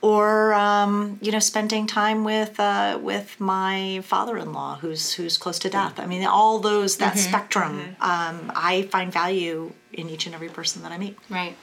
or 0.00 0.54
um, 0.54 1.18
you 1.20 1.32
know, 1.32 1.40
spending 1.40 1.86
time 1.86 2.24
with 2.24 2.58
uh, 2.60 2.98
with 3.02 3.40
my 3.40 4.00
father-in-law 4.04 4.78
who's 4.78 5.12
who's 5.12 5.36
close 5.36 5.58
to 5.58 5.68
death. 5.68 5.98
I 5.98 6.06
mean, 6.06 6.24
all 6.24 6.58
those 6.58 6.96
that 6.98 7.18
spectrum. 7.18 7.96
Um, 8.00 8.52
I 8.54 8.82
find 8.90 9.12
value 9.12 9.72
in 9.92 10.08
each 10.08 10.26
and 10.26 10.34
every 10.34 10.48
person 10.48 10.82
that 10.82 10.92
I 10.92 10.98
meet. 10.98 11.16
Right. 11.28 11.56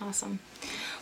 Awesome. 0.00 0.38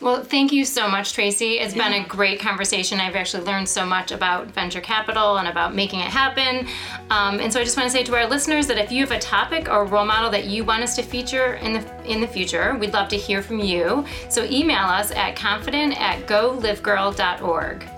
Well, 0.00 0.22
thank 0.22 0.52
you 0.52 0.66
so 0.66 0.88
much, 0.88 1.14
Tracy. 1.14 1.58
It's 1.58 1.72
been 1.72 1.94
a 1.94 2.06
great 2.06 2.38
conversation. 2.38 3.00
I've 3.00 3.16
actually 3.16 3.44
learned 3.44 3.66
so 3.66 3.86
much 3.86 4.12
about 4.12 4.48
venture 4.48 4.82
capital 4.82 5.38
and 5.38 5.48
about 5.48 5.74
making 5.74 6.00
it 6.00 6.08
happen. 6.08 6.68
Um, 7.08 7.40
and 7.40 7.50
so 7.50 7.60
I 7.60 7.64
just 7.64 7.78
want 7.78 7.86
to 7.86 7.90
say 7.90 8.04
to 8.04 8.14
our 8.14 8.26
listeners 8.26 8.66
that 8.66 8.76
if 8.76 8.92
you 8.92 9.00
have 9.06 9.10
a 9.10 9.18
topic 9.18 9.70
or 9.70 9.82
a 9.82 9.86
role 9.86 10.04
model 10.04 10.30
that 10.32 10.44
you 10.44 10.64
want 10.64 10.82
us 10.82 10.96
to 10.96 11.02
feature 11.02 11.54
in 11.54 11.72
the 11.72 12.04
in 12.04 12.20
the 12.20 12.28
future, 12.28 12.76
we'd 12.76 12.92
love 12.92 13.08
to 13.08 13.16
hear 13.16 13.40
from 13.40 13.58
you. 13.58 14.04
So 14.28 14.44
email 14.44 14.84
us 14.84 15.12
at 15.12 15.34
confident 15.34 15.98
at 15.98 16.26
golivegirl.org. 16.26 17.88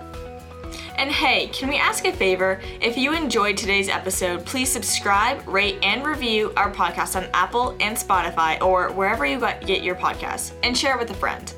And 0.99 1.11
hey, 1.11 1.47
can 1.49 1.69
we 1.69 1.77
ask 1.77 2.07
a 2.07 2.13
favor? 2.13 2.61
If 2.81 2.97
you 2.97 3.13
enjoyed 3.13 3.57
today's 3.57 3.89
episode, 3.89 4.45
please 4.45 4.71
subscribe, 4.71 5.47
rate, 5.47 5.79
and 5.83 6.05
review 6.05 6.53
our 6.57 6.73
podcast 6.73 7.15
on 7.17 7.29
Apple 7.35 7.77
and 7.81 7.97
Spotify 7.97 8.61
or 8.61 8.91
wherever 8.93 9.25
you 9.25 9.39
get 9.39 9.85
your 9.85 9.95
podcasts, 9.95 10.53
and 10.65 10.77
share 10.77 10.95
it 10.95 10.99
with 10.99 11.11
a 11.11 11.15
friend. 11.15 11.55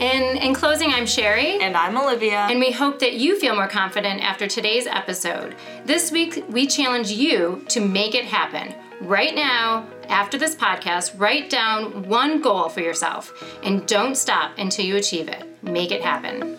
In, 0.00 0.36
in 0.36 0.52
closing, 0.52 0.90
I'm 0.90 1.06
Sherry. 1.06 1.58
And 1.60 1.74
I'm 1.74 1.96
Olivia. 1.96 2.46
And 2.50 2.60
we 2.60 2.70
hope 2.70 2.98
that 2.98 3.14
you 3.14 3.38
feel 3.40 3.54
more 3.54 3.68
confident 3.68 4.22
after 4.22 4.46
today's 4.46 4.86
episode. 4.86 5.56
This 5.86 6.12
week, 6.12 6.44
we 6.50 6.66
challenge 6.66 7.10
you 7.10 7.64
to 7.68 7.80
make 7.80 8.14
it 8.14 8.26
happen. 8.26 8.74
Right 9.00 9.34
now, 9.34 9.86
after 10.08 10.36
this 10.36 10.54
podcast, 10.54 11.18
write 11.18 11.48
down 11.48 12.06
one 12.08 12.42
goal 12.42 12.68
for 12.68 12.80
yourself 12.80 13.32
and 13.62 13.86
don't 13.86 14.16
stop 14.16 14.52
until 14.58 14.84
you 14.84 14.96
achieve 14.96 15.28
it. 15.28 15.44
Make 15.62 15.90
it 15.90 16.02
happen. 16.02 16.58